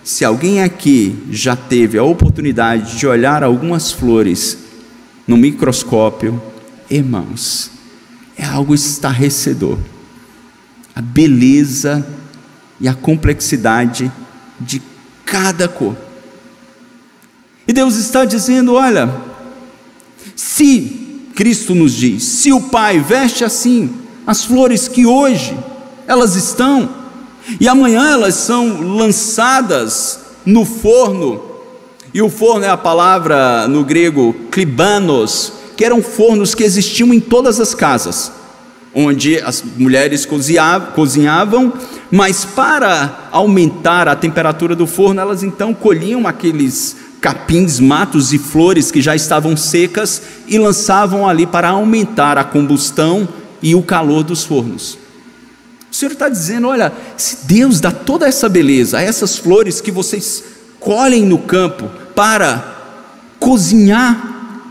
[0.03, 4.57] se alguém aqui já teve a oportunidade de olhar algumas flores
[5.27, 6.41] no microscópio,
[6.89, 7.69] irmãos,
[8.35, 9.77] é algo estarrecedor.
[10.95, 12.05] A beleza
[12.79, 14.11] e a complexidade
[14.59, 14.81] de
[15.23, 15.95] cada cor.
[17.67, 19.13] E Deus está dizendo: olha,
[20.35, 25.57] se Cristo nos diz, se o Pai veste assim as flores que hoje
[26.07, 26.89] elas estão,
[27.59, 31.41] e amanhã elas são lançadas no forno,
[32.13, 37.19] e o forno é a palavra no grego klibanos, que eram fornos que existiam em
[37.19, 38.31] todas as casas,
[38.93, 40.25] onde as mulheres
[40.95, 41.73] cozinhavam,
[42.09, 48.91] mas para aumentar a temperatura do forno, elas então colhiam aqueles capins, matos e flores
[48.91, 53.27] que já estavam secas e lançavam ali para aumentar a combustão
[53.65, 54.95] e o calor dos fornos.
[55.91, 60.43] O Senhor está dizendo: olha, se Deus dá toda essa beleza essas flores que vocês
[60.79, 62.75] colhem no campo para
[63.39, 64.61] cozinhar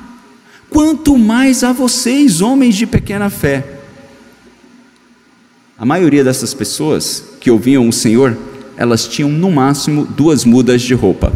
[0.70, 3.80] quanto mais a vocês, homens de pequena fé.
[5.76, 8.38] A maioria dessas pessoas que ouviam o Senhor,
[8.76, 11.32] elas tinham no máximo duas mudas de roupa.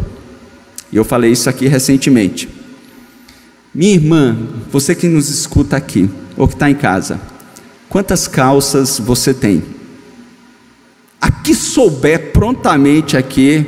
[0.93, 2.47] E eu falei isso aqui recentemente.
[3.75, 4.37] Minha irmã,
[4.71, 7.19] você que nos escuta aqui, ou que está em casa,
[7.89, 9.63] quantas calças você tem?
[11.19, 13.65] A que souber prontamente aqui,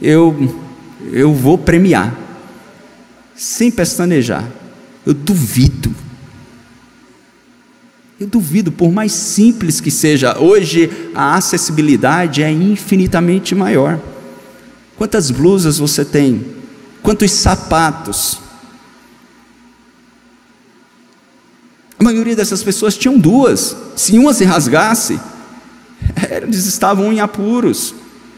[0.00, 0.54] eu,
[1.12, 2.16] eu vou premiar,
[3.34, 4.48] sem pestanejar.
[5.04, 5.94] Eu duvido.
[8.18, 14.00] Eu duvido, por mais simples que seja, hoje a acessibilidade é infinitamente maior.
[14.96, 16.46] Quantas blusas você tem?
[17.02, 18.45] Quantos sapatos?
[21.98, 23.76] A maioria dessas pessoas tinham duas.
[23.96, 25.18] Se uma se rasgasse,
[26.42, 27.94] eles estavam em apuros.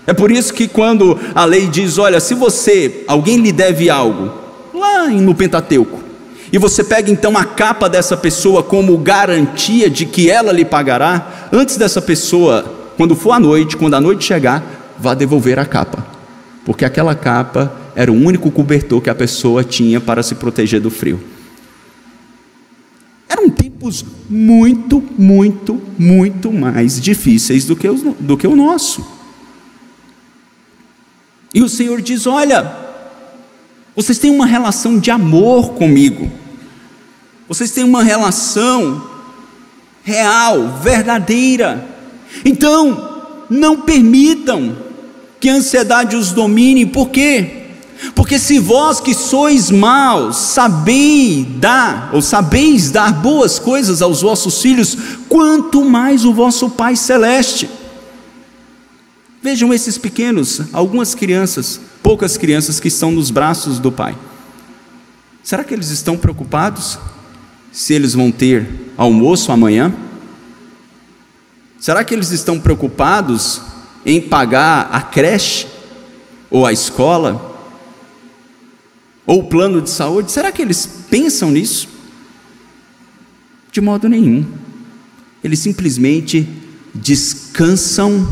[0.06, 4.32] É por isso que quando a lei diz, olha, se você, alguém lhe deve algo,
[4.72, 6.02] lá no Pentateuco,
[6.50, 11.48] e você pega então a capa dessa pessoa como garantia de que ela lhe pagará,
[11.52, 12.64] antes dessa pessoa,
[12.96, 16.06] quando for à noite, quando a noite chegar, vá devolver a capa,
[16.64, 20.90] porque aquela capa era o único cobertor que a pessoa tinha para se proteger do
[20.90, 21.20] frio.
[23.78, 29.06] Tempos muito, muito, muito mais difíceis do que, o, do que o nosso.
[31.54, 32.74] E o Senhor diz: Olha,
[33.94, 36.28] vocês têm uma relação de amor comigo.
[37.46, 39.08] Vocês têm uma relação
[40.02, 41.86] real, verdadeira.
[42.44, 44.76] Então, não permitam
[45.38, 47.67] que a ansiedade os domine, por quê?
[48.14, 54.62] Porque se vós que sois maus sabeis dar, ou sabeis dar boas coisas aos vossos
[54.62, 54.96] filhos,
[55.28, 57.68] quanto mais o vosso Pai Celeste.
[59.42, 64.16] Vejam esses pequenos, algumas crianças, poucas crianças que estão nos braços do Pai.
[65.42, 66.99] Será que eles estão preocupados
[67.72, 69.92] se eles vão ter almoço amanhã?
[71.78, 73.61] Será que eles estão preocupados
[74.05, 75.66] em pagar a creche
[76.51, 77.47] ou a escola?
[79.28, 80.32] Ou plano de saúde?
[80.32, 81.86] Será que eles pensam nisso?
[83.70, 84.42] De modo nenhum.
[85.44, 86.48] Eles simplesmente
[86.94, 88.26] descansam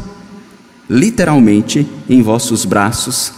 [0.88, 3.30] literalmente em vossos braços,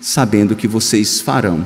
[0.00, 1.64] sabendo que vocês farão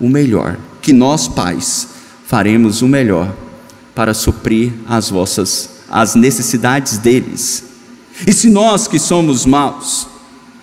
[0.00, 1.88] o melhor, que nós pais
[2.24, 3.36] faremos o melhor
[3.94, 7.64] para suprir as vossas as necessidades deles.
[8.26, 10.06] E se nós que somos maus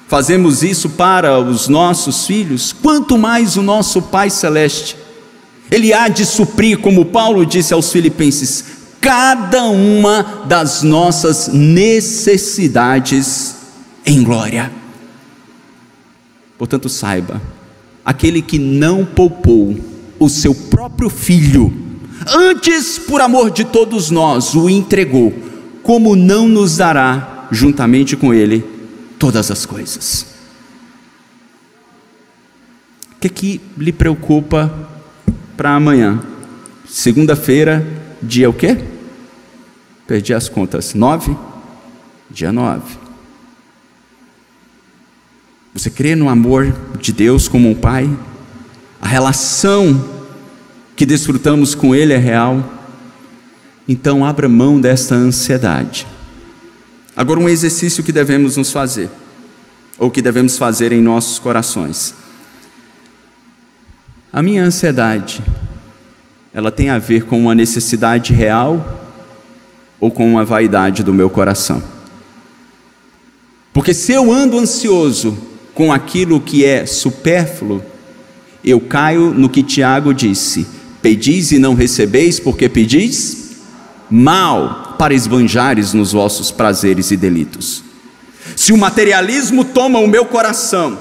[0.08, 4.96] fazemos isso para os nossos filhos, quanto mais o nosso Pai celeste
[5.70, 8.64] ele há de suprir, como Paulo disse aos Filipenses,
[9.02, 13.58] cada uma das nossas necessidades
[14.06, 14.72] em glória.
[16.58, 17.42] Portanto, saiba,
[18.04, 19.78] aquele que não poupou
[20.18, 21.72] o seu próprio filho,
[22.34, 25.34] antes, por amor de todos nós, o entregou,
[25.84, 28.64] como não nos dará, juntamente com ele,
[29.20, 30.26] todas as coisas?
[33.16, 34.72] O que, é que lhe preocupa
[35.56, 36.22] para amanhã?
[36.88, 37.86] Segunda-feira,
[38.22, 38.78] dia o quê?
[40.06, 40.94] Perdi as contas.
[40.94, 41.36] Nove?
[42.30, 42.98] Dia nove.
[45.74, 48.10] Você crê no amor de Deus como um pai?
[49.02, 50.04] A relação
[50.96, 52.64] que desfrutamos com Ele é real?
[53.88, 56.08] Então abra mão desta ansiedade.
[57.18, 59.10] Agora, um exercício que devemos nos fazer,
[59.98, 62.14] ou que devemos fazer em nossos corações.
[64.32, 65.42] A minha ansiedade,
[66.54, 69.02] ela tem a ver com uma necessidade real
[70.00, 71.82] ou com uma vaidade do meu coração?
[73.74, 75.36] Porque se eu ando ansioso
[75.74, 77.84] com aquilo que é supérfluo,
[78.64, 80.68] eu caio no que Tiago disse:
[81.02, 83.56] pedis e não recebeis, porque pedis
[84.08, 87.84] mal para esbanjares nos vossos prazeres e delitos.
[88.56, 90.98] Se o materialismo toma o meu coração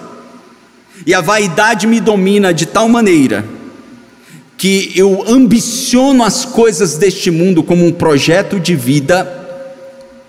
[1.06, 3.44] e a vaidade me domina de tal maneira
[4.56, 9.44] que eu ambiciono as coisas deste mundo como um projeto de vida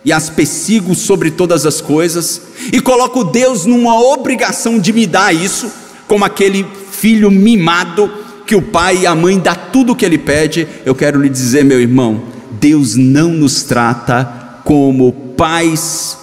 [0.04, 2.42] e as persigo sobre todas as coisas,
[2.72, 5.70] e coloco Deus numa obrigação de me dar isso,
[6.08, 8.10] como aquele filho mimado
[8.46, 10.66] que o pai e a mãe dá tudo o que ele pede.
[10.86, 12.24] Eu quero lhe dizer, meu irmão,
[12.60, 16.18] Deus não nos trata como pais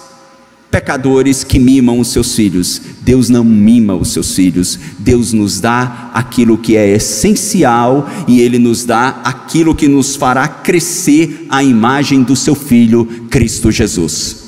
[0.69, 2.81] pecadores que mimam os seus filhos.
[3.01, 4.77] Deus não mima os seus filhos.
[4.99, 10.47] Deus nos dá aquilo que é essencial e Ele nos dá aquilo que nos fará
[10.47, 14.43] crescer a imagem do seu Filho, Cristo Jesus.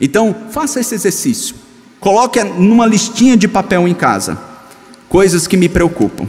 [0.00, 1.54] Então, faça esse exercício.
[2.00, 4.38] Coloque numa listinha de papel em casa
[5.08, 6.26] coisas que me preocupam.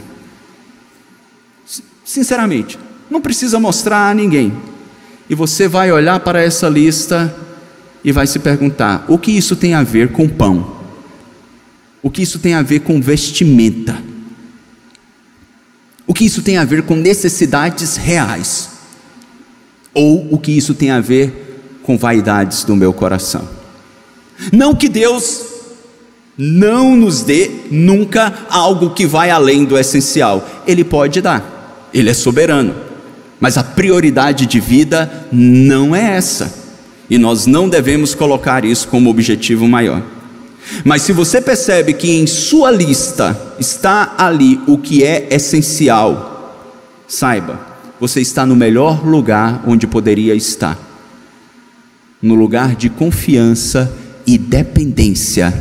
[2.06, 2.78] Sinceramente,
[3.10, 4.53] não precisa mostrar a ninguém.
[5.30, 7.36] E você vai olhar para essa lista
[8.03, 10.76] e vai se perguntar: o que isso tem a ver com pão?
[12.01, 13.97] O que isso tem a ver com vestimenta?
[16.06, 18.70] O que isso tem a ver com necessidades reais?
[19.93, 23.49] Ou o que isso tem a ver com vaidades do meu coração?
[24.51, 25.45] Não que Deus
[26.38, 30.47] não nos dê nunca algo que vai além do essencial.
[30.68, 32.85] Ele pode dar, ele é soberano.
[33.40, 36.54] Mas a prioridade de vida não é essa.
[37.10, 40.02] E nós não devemos colocar isso como objetivo maior.
[40.84, 46.58] Mas se você percebe que em sua lista está ali o que é essencial,
[47.08, 47.60] saiba,
[48.00, 50.80] você está no melhor lugar onde poderia estar
[52.22, 55.54] no lugar de confiança e dependência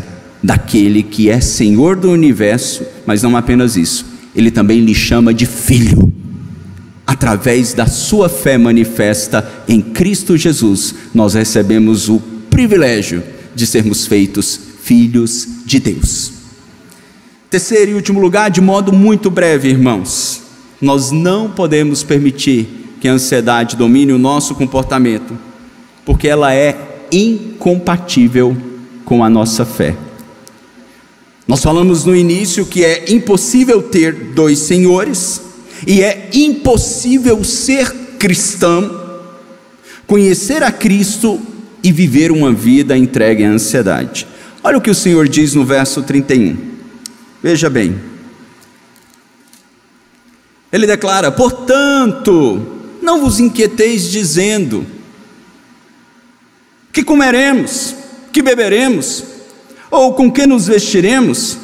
[0.43, 5.45] daquele que é Senhor do universo, mas não apenas isso, ele também lhe chama de
[5.45, 6.11] filho
[7.15, 13.23] através da sua fé manifesta em Cristo Jesus, nós recebemos o privilégio
[13.55, 16.33] de sermos feitos filhos de Deus.
[17.49, 20.43] Terceiro e último lugar, de modo muito breve, irmãos,
[20.81, 22.69] nós não podemos permitir
[23.01, 25.39] que a ansiedade domine o nosso comportamento,
[26.05, 28.57] porque ela é incompatível
[29.05, 29.95] com a nossa fé.
[31.47, 35.41] Nós falamos no início que é impossível ter dois senhores,
[35.87, 39.21] e é impossível ser cristão,
[40.07, 41.41] conhecer a Cristo
[41.83, 44.27] e viver uma vida entregue à ansiedade.
[44.63, 46.57] Olha o que o Senhor diz no verso 31.
[47.43, 48.01] Veja bem.
[50.73, 52.67] Ele declara: Portanto,
[53.03, 54.87] não vos inquieteis dizendo:
[56.93, 57.95] Que comeremos?
[58.33, 59.25] Que beberemos?
[59.91, 61.59] Ou com que nos vestiremos?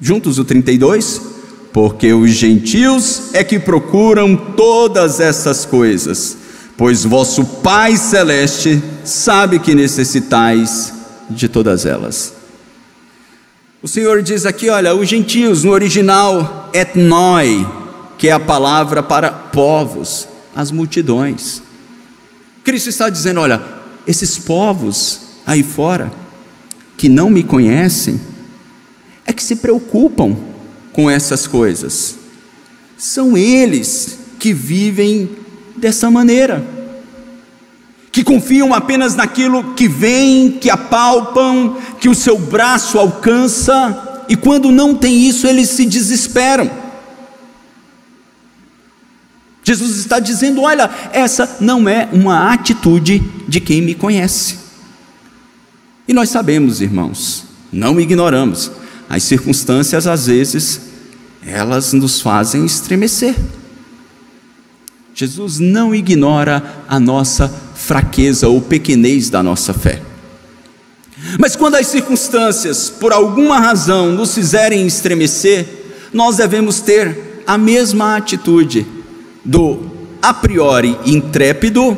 [0.00, 1.33] Juntos o 32
[1.74, 6.36] porque os gentios é que procuram todas essas coisas,
[6.76, 10.94] pois vosso Pai Celeste sabe que necessitais
[11.28, 12.32] de todas elas.
[13.82, 17.66] O Senhor diz aqui, olha, os gentios, no original, etnoi,
[18.18, 21.60] que é a palavra para povos, as multidões.
[22.62, 23.60] Cristo está dizendo, olha,
[24.06, 26.12] esses povos aí fora,
[26.96, 28.20] que não me conhecem
[29.26, 30.53] é que se preocupam
[30.94, 32.16] com essas coisas.
[32.96, 35.28] São eles que vivem
[35.76, 36.64] dessa maneira,
[38.10, 44.70] que confiam apenas naquilo que vem, que apalpam, que o seu braço alcança, e quando
[44.70, 46.70] não tem isso, eles se desesperam.
[49.64, 53.18] Jesus está dizendo: olha, essa não é uma atitude
[53.48, 54.58] de quem me conhece.
[56.06, 58.70] E nós sabemos, irmãos, não ignoramos,
[59.08, 60.80] as circunstâncias às vezes
[61.46, 63.34] elas nos fazem estremecer.
[65.14, 70.02] Jesus não ignora a nossa fraqueza ou pequenez da nossa fé.
[71.38, 75.66] Mas quando as circunstâncias, por alguma razão, nos fizerem estremecer,
[76.12, 78.86] nós devemos ter a mesma atitude
[79.44, 81.96] do a priori intrépido,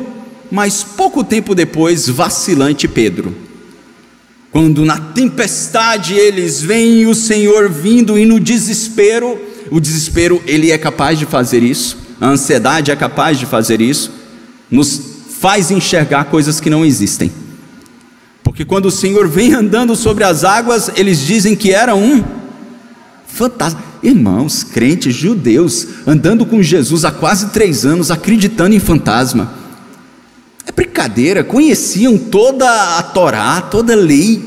[0.51, 3.46] mas pouco tempo depois vacilante Pedro.
[4.57, 9.39] Quando na tempestade eles veem o Senhor vindo e no desespero,
[9.69, 14.11] o desespero ele é capaz de fazer isso, a ansiedade é capaz de fazer isso,
[14.71, 14.99] nos
[15.39, 17.31] faz enxergar coisas que não existem.
[18.43, 22.23] Porque quando o Senhor vem andando sobre as águas, eles dizem que era um
[23.27, 23.83] fantasma.
[24.01, 29.53] Irmãos, crentes judeus, andando com Jesus há quase três anos, acreditando em fantasma.
[30.67, 34.43] É brincadeira, conheciam toda a Torá, toda a lei.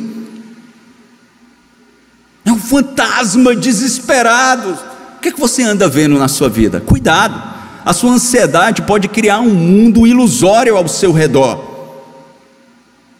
[2.45, 4.79] É um fantasma desesperado.
[5.17, 6.81] O que, é que você anda vendo na sua vida?
[6.81, 7.43] Cuidado,
[7.85, 11.71] a sua ansiedade pode criar um mundo ilusório ao seu redor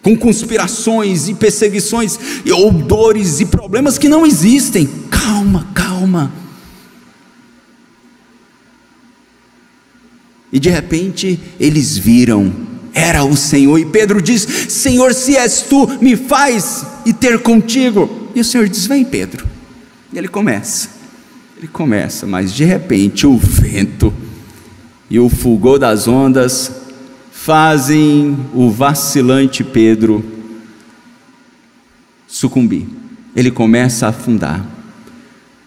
[0.01, 2.17] com conspirações e perseguições,
[2.51, 4.89] ou dores e problemas que não existem.
[5.09, 6.31] Calma, calma.
[10.51, 12.51] E de repente eles viram,
[12.93, 18.29] era o Senhor, e Pedro diz: Senhor, se és tu, me faz e ter contigo.
[18.35, 19.45] E o Senhor diz: Vem, Pedro.
[20.11, 20.89] E ele começa,
[21.57, 24.13] ele começa, mas de repente o vento
[25.09, 26.71] e o fulgor das ondas
[27.31, 30.23] fazem o vacilante Pedro
[32.27, 32.87] sucumbir.
[33.35, 34.65] Ele começa a afundar.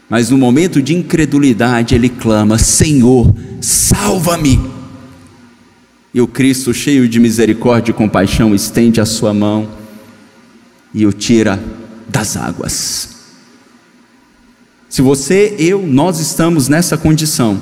[0.09, 4.74] Mas no momento de incredulidade, ele clama: Senhor, salva-me.
[6.15, 9.69] E o Cristo, cheio de misericórdia e compaixão, estende a sua mão
[10.95, 11.61] e o tira
[12.09, 13.09] das águas.
[14.89, 17.61] Se você, eu, nós estamos nessa condição,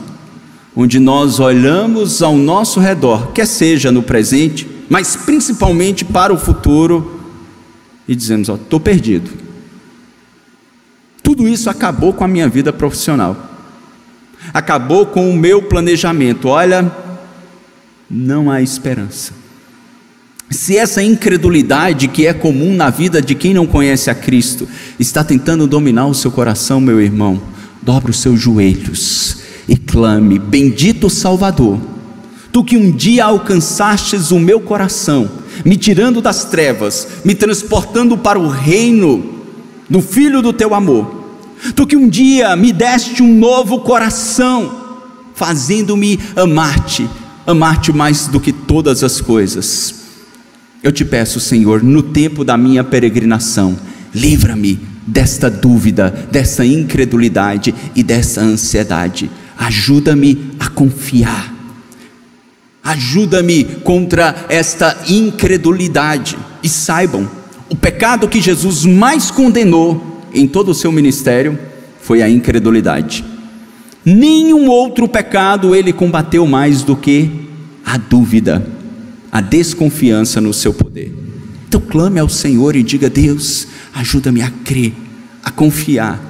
[0.77, 7.23] onde nós olhamos ao nosso redor, quer seja no presente, mas principalmente para o futuro,
[8.07, 9.31] e dizemos: Ó, estou perdido.
[11.23, 13.35] Tudo isso acabou com a minha vida profissional,
[14.53, 16.49] acabou com o meu planejamento.
[16.49, 16.93] Olha,
[18.13, 19.33] não há esperança.
[20.51, 24.69] Se essa incredulidade que é comum na vida de quem não conhece a Cristo
[25.01, 27.41] está tentando dominar o seu coração, meu irmão,
[27.81, 31.81] dobre os seus joelhos e clame: Bendito Salvador,
[32.53, 35.31] tu que um dia alcançastes o meu coração,
[35.65, 39.41] me tirando das trevas, me transportando para o reino
[39.89, 41.25] do Filho do teu amor,
[41.75, 44.83] tu que um dia me deste um novo coração,
[45.35, 47.09] fazendo-me amar-te,
[47.47, 49.95] amar-te mais do que todas as coisas.
[50.83, 53.77] Eu te peço, Senhor, no tempo da minha peregrinação,
[54.15, 61.55] livra-me desta dúvida, desta incredulidade e dessa ansiedade ajuda-me a confiar,
[62.83, 66.37] ajuda-me contra esta incredulidade.
[66.63, 67.29] E saibam,
[67.69, 71.59] o pecado que Jesus mais condenou em todo o seu ministério
[72.01, 73.25] foi a incredulidade.
[74.05, 77.31] Nenhum outro pecado ele combateu mais do que
[77.85, 78.67] a dúvida,
[79.31, 81.15] a desconfiança no seu poder.
[81.69, 84.93] Então clame ao Senhor e diga: Deus, ajuda-me a crer,
[85.45, 86.21] a confiar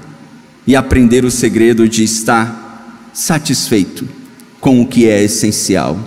[0.67, 4.07] e aprender o segredo de estar satisfeito
[4.61, 5.99] com o que é essencial.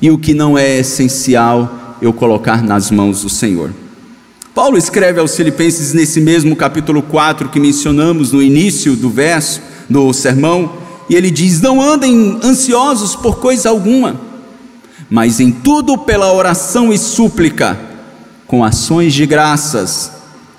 [0.00, 3.72] E o que não é essencial, eu colocar nas mãos do Senhor.
[4.54, 10.12] Paulo escreve aos Filipenses nesse mesmo capítulo 4 que mencionamos no início do verso do
[10.12, 10.72] sermão,
[11.08, 14.20] e ele diz: Não andem ansiosos por coisa alguma,
[15.08, 17.78] mas em tudo pela oração e súplica,
[18.46, 20.12] com ações de graças,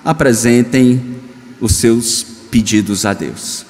[0.04, 1.00] apresentem
[1.60, 3.66] os seus pedidos a Deus.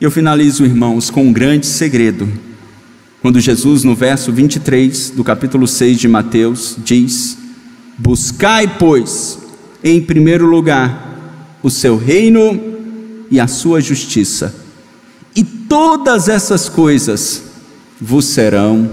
[0.00, 2.28] Eu finalizo, irmãos, com um grande segredo.
[3.20, 7.36] Quando Jesus, no verso 23 do capítulo 6 de Mateus, diz:
[7.98, 9.38] Buscai, pois,
[9.84, 12.58] em primeiro lugar, o seu reino
[13.30, 14.59] e a sua justiça,
[15.34, 17.42] e todas essas coisas
[18.00, 18.90] vos serão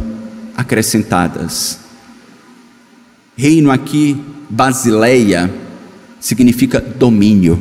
[0.56, 1.80] acrescentadas.
[3.36, 4.20] Reino aqui,
[4.50, 5.54] Basileia,
[6.20, 7.60] significa domínio.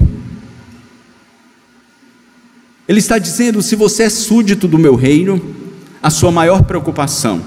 [2.88, 5.40] Ele está dizendo: se você é súdito do meu reino,
[6.02, 7.42] a sua maior preocupação,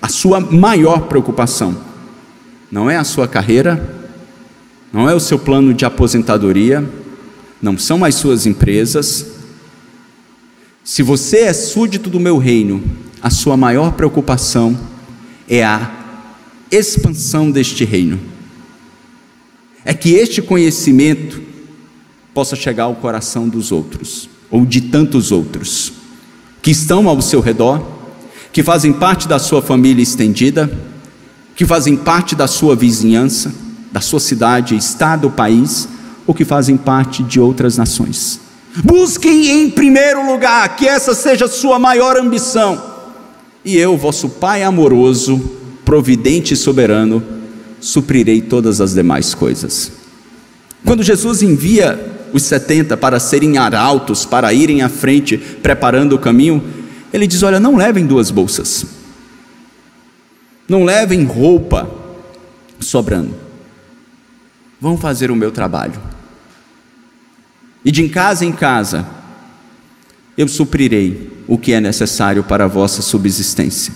[0.00, 1.76] a sua maior preocupação,
[2.70, 4.04] não é a sua carreira,
[4.92, 6.84] não é o seu plano de aposentadoria,
[7.60, 9.26] não são as suas empresas.
[10.84, 12.84] Se você é súdito do meu reino,
[13.22, 14.78] a sua maior preocupação
[15.48, 15.90] é a
[16.70, 18.20] expansão deste reino.
[19.82, 21.40] É que este conhecimento
[22.34, 25.90] possa chegar ao coração dos outros ou de tantos outros
[26.60, 27.82] que estão ao seu redor,
[28.52, 30.70] que fazem parte da sua família estendida,
[31.56, 33.54] que fazem parte da sua vizinhança,
[33.90, 35.88] da sua cidade, estado, país,
[36.26, 38.43] ou que fazem parte de outras nações.
[38.82, 42.82] Busquem em primeiro lugar que essa seja a sua maior ambição,
[43.64, 45.38] e eu, vosso Pai amoroso,
[45.84, 47.22] providente e soberano,
[47.80, 49.92] suprirei todas as demais coisas.
[50.84, 56.62] Quando Jesus envia os 70 para serem arautos, para irem à frente, preparando o caminho,
[57.12, 58.84] ele diz: Olha, não levem duas bolsas,
[60.68, 61.88] não levem roupa
[62.80, 63.34] sobrando,
[64.80, 66.00] vão fazer o meu trabalho,
[67.84, 69.06] e de em casa em casa,
[70.36, 73.92] eu suprirei o que é necessário para a vossa subsistência.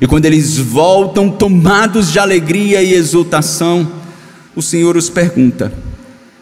[0.00, 3.90] E quando eles voltam tomados de alegria e exultação,
[4.54, 5.72] o Senhor os pergunta: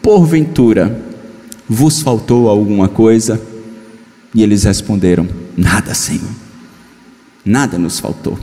[0.01, 1.01] porventura
[1.67, 3.41] vos faltou alguma coisa?
[4.35, 6.29] E eles responderam: Nada, Senhor,
[7.43, 8.37] nada nos faltou.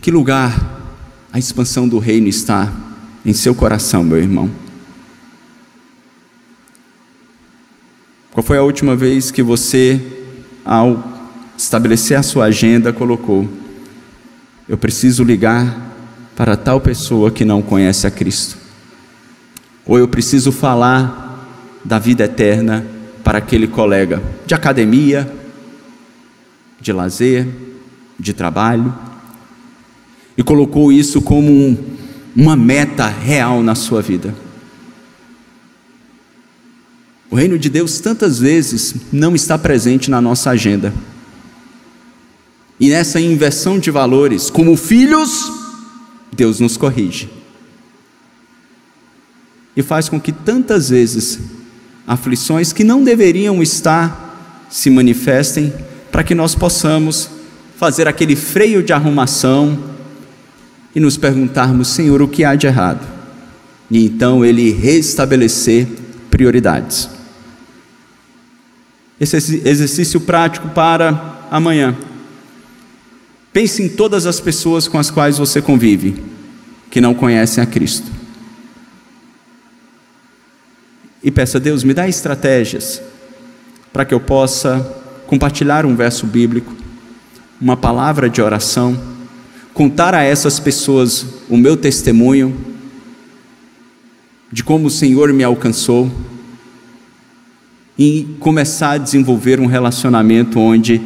[0.00, 0.78] Que lugar
[1.32, 2.72] a expansão do reino está
[3.28, 4.50] em seu coração, meu irmão?
[8.32, 10.00] Qual foi a última vez que você,
[10.64, 11.04] ao
[11.54, 13.46] estabelecer a sua agenda, colocou:
[14.66, 15.94] Eu preciso ligar
[16.34, 18.56] para tal pessoa que não conhece a Cristo.
[19.84, 21.46] Ou eu preciso falar
[21.84, 22.86] da vida eterna
[23.22, 25.30] para aquele colega de academia,
[26.80, 27.46] de lazer,
[28.18, 28.94] de trabalho,
[30.34, 31.97] e colocou isso como um,
[32.38, 34.32] uma meta real na sua vida.
[37.28, 40.94] O reino de Deus tantas vezes não está presente na nossa agenda.
[42.78, 45.50] E nessa inversão de valores, como filhos,
[46.32, 47.28] Deus nos corrige.
[49.76, 51.40] E faz com que tantas vezes
[52.06, 55.72] aflições que não deveriam estar se manifestem,
[56.12, 57.30] para que nós possamos
[57.76, 59.97] fazer aquele freio de arrumação
[60.98, 63.06] e nos perguntarmos, Senhor, o que há de errado?
[63.88, 65.86] E então Ele restabelecer
[66.28, 67.08] prioridades.
[69.20, 71.96] Esse exercício prático para amanhã.
[73.52, 76.20] Pense em todas as pessoas com as quais você convive
[76.90, 78.10] que não conhecem a Cristo.
[81.22, 83.00] E peça a Deus, me dá estratégias
[83.92, 84.80] para que eu possa
[85.28, 86.74] compartilhar um verso bíblico,
[87.60, 89.17] uma palavra de oração,
[89.78, 92.52] contar a essas pessoas o meu testemunho
[94.50, 96.10] de como o Senhor me alcançou
[97.96, 101.00] e começar a desenvolver um relacionamento onde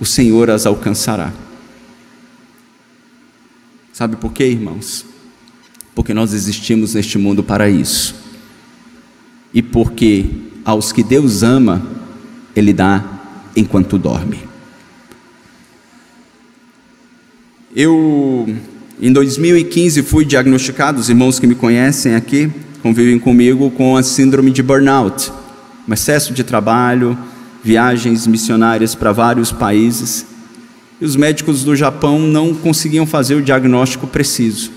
[0.00, 1.32] o Senhor as alcançará.
[3.92, 5.04] Sabe por quê, irmãos?
[5.94, 8.16] Porque nós existimos neste mundo para isso.
[9.54, 10.26] E porque
[10.64, 11.86] aos que Deus ama,
[12.56, 13.04] Ele dá
[13.54, 14.47] enquanto dorme.
[17.76, 18.48] Eu,
[19.00, 22.50] em 2015, fui diagnosticado, os irmãos que me conhecem aqui,
[22.82, 25.30] convivem comigo, com a síndrome de burnout,
[25.86, 27.16] um excesso de trabalho,
[27.62, 30.24] viagens missionárias para vários países
[31.00, 34.70] e os médicos do Japão não conseguiam fazer o diagnóstico preciso.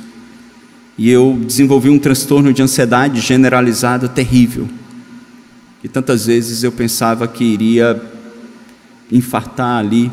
[0.98, 4.68] E eu desenvolvi um transtorno de ansiedade generalizada terrível.
[5.84, 8.00] E tantas vezes eu pensava que iria
[9.12, 10.12] infartar ali,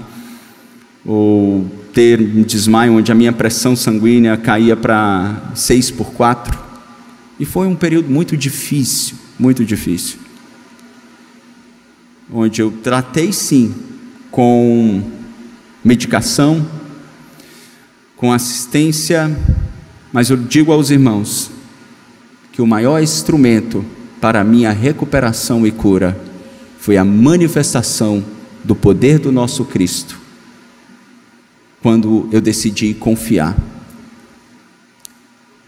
[1.05, 6.59] ou ter um desmaio onde a minha pressão sanguínea caía para 6 por 4.
[7.39, 10.19] E foi um período muito difícil, muito difícil.
[12.33, 13.75] Onde eu tratei sim
[14.31, 15.03] com
[15.85, 16.67] medicação,
[18.17, 19.35] com assistência,
[20.13, 21.51] mas eu digo aos irmãos
[22.53, 23.85] que o maior instrumento
[24.21, 26.21] para a minha recuperação e cura
[26.79, 28.25] foi a manifestação
[28.65, 30.19] do poder do nosso Cristo,
[31.83, 33.57] quando eu decidi confiar.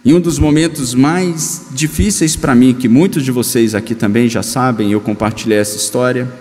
[0.05, 4.43] Em um dos momentos mais difíceis para mim, que muitos de vocês aqui também já
[4.43, 6.33] sabem, eu compartilhei essa história,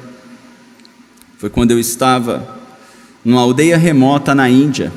[1.38, 2.58] foi quando eu estava
[3.24, 4.92] numa aldeia remota na Índia.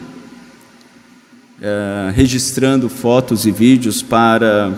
[1.62, 4.72] uh, registrando fotos e vídeos para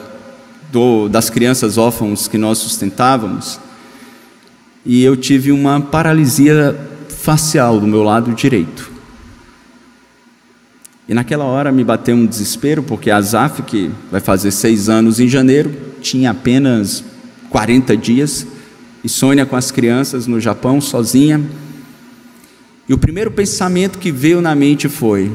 [0.71, 3.59] do, das crianças órfãos que nós sustentávamos,
[4.85, 6.79] e eu tive uma paralisia
[7.09, 8.93] facial do meu lado direito.
[11.09, 15.21] E naquela hora me bateu um desespero, porque a Zaf, que vai fazer seis anos
[15.21, 17.05] em janeiro, tinha apenas
[17.51, 18.47] 40 dias,
[19.03, 21.43] e Sônia com as crianças no Japão, sozinha.
[22.89, 25.31] E o primeiro pensamento que veio na mente foi: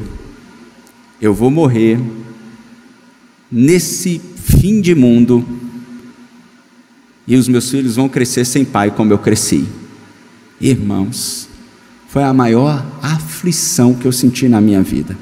[1.20, 2.00] eu vou morrer
[3.50, 5.46] nesse fim de mundo
[7.26, 9.66] e os meus filhos vão crescer sem pai como eu cresci.
[10.60, 11.48] Irmãos,
[12.08, 15.16] foi a maior aflição que eu senti na minha vida.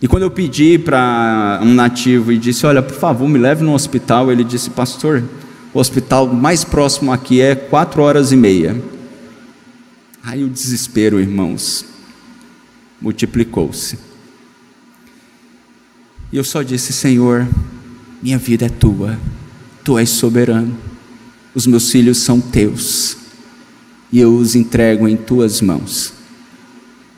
[0.00, 3.74] E quando eu pedi para um nativo e disse: Olha, por favor, me leve no
[3.74, 5.24] hospital, ele disse: Pastor,
[5.74, 8.80] o hospital mais próximo aqui é quatro horas e meia.
[10.22, 11.84] Aí o desespero, irmãos,
[13.00, 13.98] multiplicou-se.
[16.32, 17.48] E eu só disse: Senhor,
[18.22, 19.18] minha vida é tua,
[19.82, 20.76] tu és soberano,
[21.54, 23.16] os meus filhos são teus,
[24.12, 26.17] e eu os entrego em tuas mãos.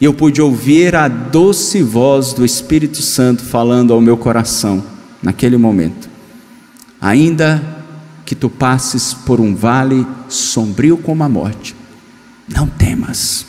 [0.00, 4.82] E eu pude ouvir a doce voz do Espírito Santo falando ao meu coração,
[5.22, 6.08] naquele momento:
[6.98, 7.62] Ainda
[8.24, 11.76] que tu passes por um vale sombrio como a morte,
[12.48, 13.44] não temas,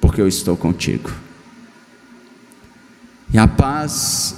[0.00, 1.10] porque eu estou contigo.
[3.32, 4.36] E a paz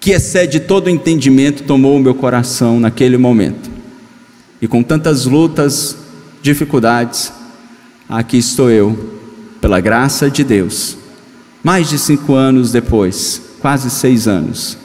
[0.00, 3.70] que excede todo entendimento tomou o meu coração naquele momento.
[4.60, 5.96] E com tantas lutas,
[6.40, 7.32] dificuldades,
[8.08, 9.17] aqui estou eu,
[9.60, 10.96] pela graça de Deus,
[11.62, 14.78] mais de cinco anos depois, quase seis anos,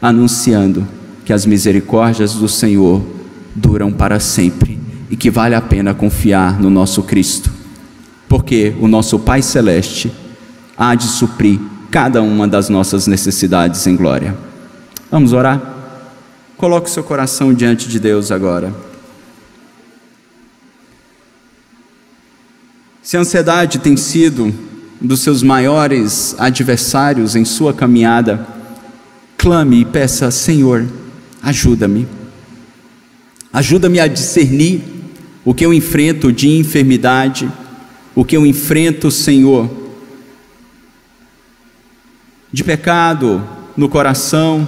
[0.00, 0.86] anunciando
[1.24, 3.02] que as misericórdias do Senhor
[3.54, 4.78] duram para sempre
[5.10, 7.50] e que vale a pena confiar no nosso Cristo,
[8.28, 10.12] porque o nosso Pai Celeste
[10.76, 11.60] há de suprir
[11.90, 14.36] cada uma das nossas necessidades em glória.
[15.10, 15.60] Vamos orar?
[16.56, 18.72] Coloque seu coração diante de Deus agora.
[23.04, 28.48] Se a ansiedade tem sido um dos seus maiores adversários em sua caminhada,
[29.36, 30.86] clame e peça: Senhor,
[31.42, 32.08] ajuda-me.
[33.52, 34.82] Ajuda-me a discernir
[35.44, 37.46] o que eu enfrento de enfermidade,
[38.14, 39.70] o que eu enfrento, Senhor,
[42.50, 43.46] de pecado
[43.76, 44.66] no coração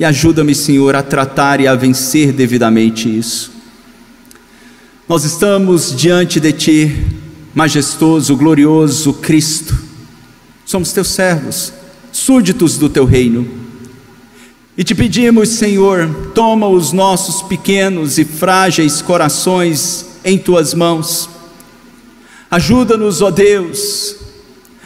[0.00, 3.52] e ajuda-me, Senhor, a tratar e a vencer devidamente isso.
[5.06, 7.25] Nós estamos diante de Ti,
[7.56, 9.74] majestoso, glorioso Cristo.
[10.66, 11.72] Somos Teus servos,
[12.12, 13.48] súditos do Teu reino.
[14.76, 21.30] E te pedimos, Senhor, toma os nossos pequenos e frágeis corações em Tuas mãos.
[22.50, 24.16] Ajuda-nos, ó Deus,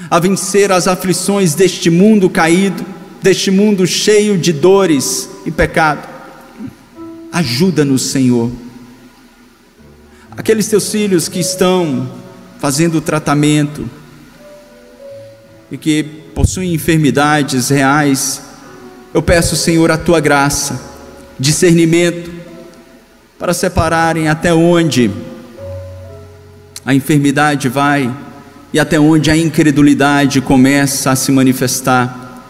[0.08, 2.86] a vencer as aflições deste mundo caído,
[3.20, 6.08] deste mundo cheio de dores e pecado.
[7.32, 8.48] Ajuda-nos, Senhor.
[10.30, 12.19] Aqueles teus filhos que estão
[12.60, 13.88] fazendo tratamento
[15.70, 16.02] e que
[16.34, 18.42] possuem enfermidades reais,
[19.14, 20.78] eu peço, Senhor, a tua graça,
[21.38, 22.30] discernimento,
[23.38, 25.10] para separarem até onde
[26.84, 28.14] a enfermidade vai
[28.72, 32.44] e até onde a incredulidade começa a se manifestar.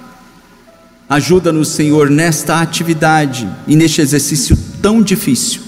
[1.08, 5.62] Ajuda-nos, Senhor, nesta atividade e neste exercício tão difícil,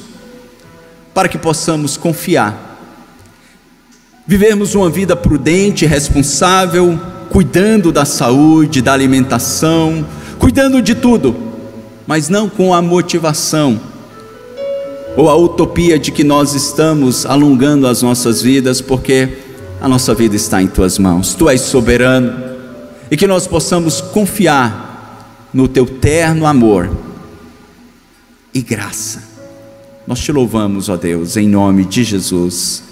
[1.14, 2.71] para que possamos confiar,
[4.26, 6.98] vivermos uma vida prudente, responsável,
[7.30, 10.06] cuidando da saúde, da alimentação,
[10.38, 11.34] cuidando de tudo,
[12.06, 13.80] mas não com a motivação
[15.16, 19.38] ou a utopia de que nós estamos alongando as nossas vidas, porque
[19.80, 22.32] a nossa vida está em tuas mãos, tu és soberano,
[23.10, 26.90] e que nós possamos confiar no teu terno amor
[28.54, 29.22] e graça.
[30.06, 32.91] Nós te louvamos, ó Deus, em nome de Jesus.